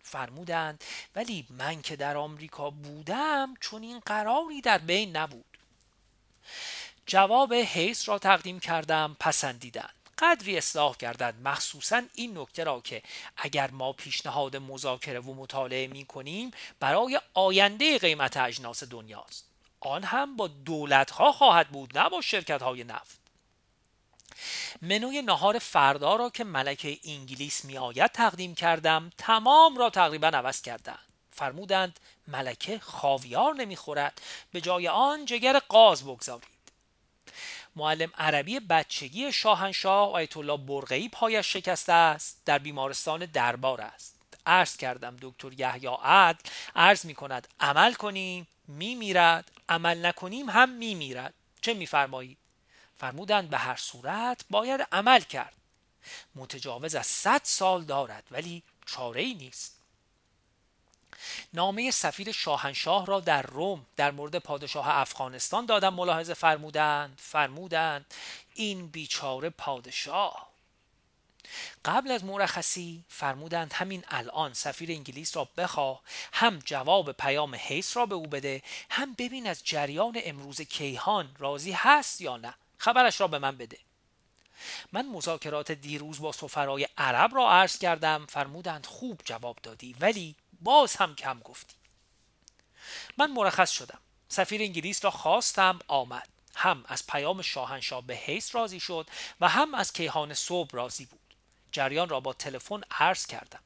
فرمودند 0.00 0.84
ولی 1.16 1.46
من 1.50 1.82
که 1.82 1.96
در 1.96 2.16
آمریکا 2.16 2.70
بودم 2.70 3.54
چون 3.60 3.82
این 3.82 3.98
قراری 3.98 4.60
در 4.60 4.78
بین 4.78 5.16
نبود. 5.16 5.58
جواب 7.06 7.54
حیث 7.54 8.08
را 8.08 8.18
تقدیم 8.18 8.60
کردم 8.60 9.16
پسندیدند. 9.20 9.94
قدری 10.18 10.58
اصلاح 10.58 10.96
گردد. 10.98 11.34
مخصوصا 11.44 12.02
این 12.14 12.38
نکته 12.38 12.64
را 12.64 12.80
که 12.80 13.02
اگر 13.36 13.70
ما 13.70 13.92
پیشنهاد 13.92 14.56
مذاکره 14.56 15.20
و 15.20 15.34
مطالعه 15.34 15.86
می 15.86 16.04
کنیم 16.04 16.50
برای 16.80 17.20
آینده 17.34 17.98
قیمت 17.98 18.36
اجناس 18.36 18.84
دنیاست. 18.84 19.51
آن 19.82 20.04
هم 20.04 20.36
با 20.36 20.48
دولت 20.48 21.10
ها 21.10 21.32
خواهد 21.32 21.68
بود 21.68 21.98
نه 21.98 22.08
با 22.08 22.20
شرکت 22.20 22.62
های 22.62 22.84
نفت. 22.84 23.18
منوی 24.82 25.22
نهار 25.22 25.58
فردا 25.58 26.16
را 26.16 26.30
که 26.30 26.44
ملکه 26.44 26.98
انگلیس 27.04 27.64
می 27.64 27.78
آید 27.78 28.12
تقدیم 28.12 28.54
کردم 28.54 29.10
تمام 29.18 29.76
را 29.76 29.90
تقریبا 29.90 30.28
عوض 30.28 30.62
کردند. 30.62 30.98
فرمودند 31.30 32.00
ملکه 32.28 32.78
خاویار 32.78 33.54
نمی‌خورد 33.54 34.20
به 34.52 34.60
جای 34.60 34.88
آن 34.88 35.24
جگر 35.24 35.58
قاز 35.58 36.04
بگذارید. 36.04 36.48
معلم 37.76 38.10
عربی 38.18 38.60
بچگی 38.60 39.32
شاهنشاه 39.32 40.12
آیت 40.12 40.36
الله 40.36 41.08
پایش 41.08 41.52
شکسته 41.52 41.92
است 41.92 42.42
در 42.44 42.58
بیمارستان 42.58 43.26
دربار 43.26 43.80
است. 43.80 44.14
عرض 44.46 44.76
کردم 44.76 45.16
دکتر 45.20 45.52
یحیی 45.52 45.86
عدل 46.02 46.50
عرض 46.76 47.04
می 47.04 47.14
کند 47.14 47.48
عمل 47.60 47.94
کنیم 47.94 48.48
می 48.68 48.94
میرد 48.94 49.50
عمل 49.72 50.06
نکنیم 50.06 50.50
هم 50.50 50.68
می 50.68 50.94
میرد 50.94 51.34
چه 51.60 51.74
میفرمایید؟ 51.74 52.38
فرمودند 52.96 53.50
به 53.50 53.58
هر 53.58 53.76
صورت 53.76 54.44
باید 54.50 54.86
عمل 54.92 55.20
کرد. 55.20 55.56
متجاوز 56.34 56.94
از 56.94 57.06
صد 57.06 57.40
سال 57.44 57.84
دارد 57.84 58.24
ولی 58.30 58.62
چاره 58.86 59.20
ای 59.20 59.34
نیست. 59.34 59.78
نامه 61.52 61.90
سفیر 61.90 62.32
شاهنشاه 62.32 63.06
را 63.06 63.20
در 63.20 63.42
روم 63.42 63.86
در 63.96 64.10
مورد 64.10 64.38
پادشاه 64.38 64.88
افغانستان 64.88 65.66
دادم 65.66 65.94
ملاحظه 65.94 66.34
فرمودند. 66.34 67.18
فرمودند 67.22 68.14
این 68.54 68.88
بیچاره 68.88 69.50
پادشاه 69.50 70.51
قبل 71.84 72.10
از 72.10 72.24
مرخصی 72.24 73.04
فرمودند 73.08 73.72
همین 73.72 74.04
الان 74.08 74.54
سفیر 74.54 74.90
انگلیس 74.90 75.36
را 75.36 75.48
بخواه 75.56 76.02
هم 76.32 76.58
جواب 76.58 77.12
پیام 77.12 77.54
حیث 77.54 77.96
را 77.96 78.06
به 78.06 78.14
او 78.14 78.26
بده 78.26 78.62
هم 78.90 79.14
ببین 79.14 79.46
از 79.46 79.64
جریان 79.64 80.20
امروز 80.24 80.60
کیهان 80.60 81.36
راضی 81.38 81.72
هست 81.72 82.20
یا 82.20 82.36
نه. 82.36 82.54
خبرش 82.78 83.20
را 83.20 83.28
به 83.28 83.38
من 83.38 83.56
بده. 83.56 83.78
من 84.92 85.08
مذاکرات 85.08 85.72
دیروز 85.72 86.20
با 86.20 86.32
سفرای 86.32 86.88
عرب 86.98 87.34
را 87.34 87.52
عرض 87.52 87.78
کردم. 87.78 88.26
فرمودند 88.26 88.86
خوب 88.86 89.20
جواب 89.24 89.58
دادی 89.62 89.96
ولی 90.00 90.34
باز 90.60 90.96
هم 90.96 91.14
کم 91.14 91.40
گفتی. 91.40 91.74
من 93.18 93.30
مرخص 93.30 93.70
شدم. 93.70 93.98
سفیر 94.28 94.62
انگلیس 94.62 95.04
را 95.04 95.10
خواستم 95.10 95.78
آمد. 95.88 96.28
هم 96.54 96.84
از 96.88 97.06
پیام 97.06 97.42
شاهنشاه 97.42 98.06
به 98.06 98.14
حیث 98.14 98.54
راضی 98.54 98.80
شد 98.80 99.10
و 99.40 99.48
هم 99.48 99.74
از 99.74 99.92
کیهان 99.92 100.34
صبح 100.34 100.70
راضی 100.72 101.04
بود. 101.04 101.21
جریان 101.72 102.08
را 102.08 102.20
با 102.20 102.32
تلفن 102.32 102.80
عرض 102.90 103.26
کردم. 103.26 103.60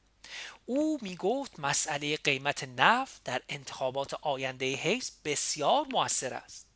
او 0.65 0.99
می 1.01 1.15
گفت 1.15 1.59
مسئله 1.59 2.17
قیمت 2.17 2.63
نفت 2.63 3.23
در 3.23 3.41
انتخابات 3.49 4.13
آینده 4.13 4.75
حیث 4.75 5.11
بسیار 5.25 5.85
موثر 5.91 6.33
است. 6.33 6.67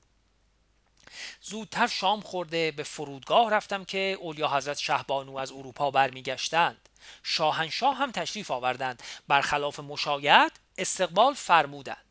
زودتر 1.42 1.88
شام 1.88 2.22
خورده 2.22 2.72
به 2.72 2.84
فرودگاه 2.84 3.52
رفتم 3.52 3.86
که 3.86 4.18
اولیا 4.20 4.48
حضرت 4.48 4.78
شهبانو 4.78 5.38
از 5.38 5.52
اروپا 5.52 5.92
برمیگشتند. 5.92 6.90
شاهنشاه 7.24 7.96
هم 7.96 8.12
تشریف 8.12 8.52
آوردند. 8.52 9.04
برخلاف 9.28 9.80
مشاید 9.80 10.52
استقبال 10.78 11.34
فرمودند. 11.34 12.11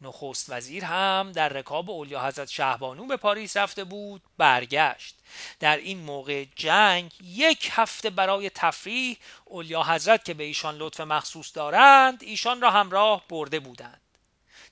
نخست 0.00 0.50
وزیر 0.50 0.84
هم 0.84 1.32
در 1.32 1.48
رکاب 1.48 1.90
اولیا 1.90 2.26
حضرت 2.26 2.48
شهبانو 2.48 3.06
به 3.06 3.16
پاریس 3.16 3.56
رفته 3.56 3.84
بود 3.84 4.22
برگشت. 4.38 5.14
در 5.60 5.76
این 5.76 5.98
موقع 5.98 6.44
جنگ 6.56 7.12
یک 7.22 7.68
هفته 7.72 8.10
برای 8.10 8.50
تفریح 8.50 9.16
اولیا 9.44 9.82
حضرت 9.82 10.24
که 10.24 10.34
به 10.34 10.44
ایشان 10.44 10.76
لطف 10.76 11.00
مخصوص 11.00 11.56
دارند 11.56 12.22
ایشان 12.22 12.60
را 12.60 12.70
همراه 12.70 13.22
برده 13.28 13.60
بودند. 13.60 14.00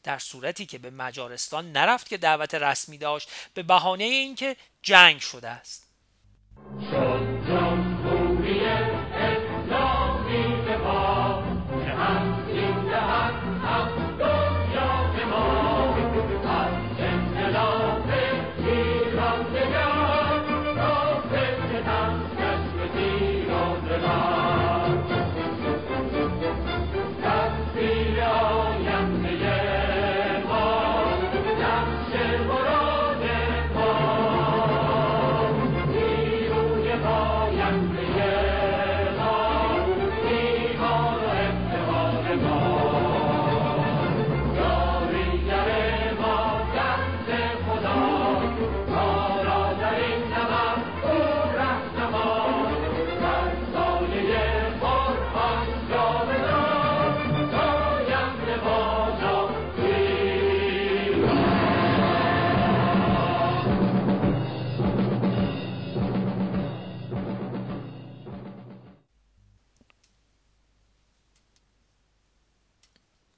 در 0.03 0.19
صورتی 0.19 0.67
که 0.67 0.79
به 0.79 0.91
مجارستان 0.91 1.73
نرفت 1.73 2.09
که 2.09 2.17
دعوت 2.17 2.55
رسمی 2.55 2.99
داشت 2.99 3.31
به 3.55 3.63
بهانه 3.63 4.05
اینکه 4.05 4.57
جنگ 4.83 5.21
شده 5.21 5.49
است. 5.49 5.85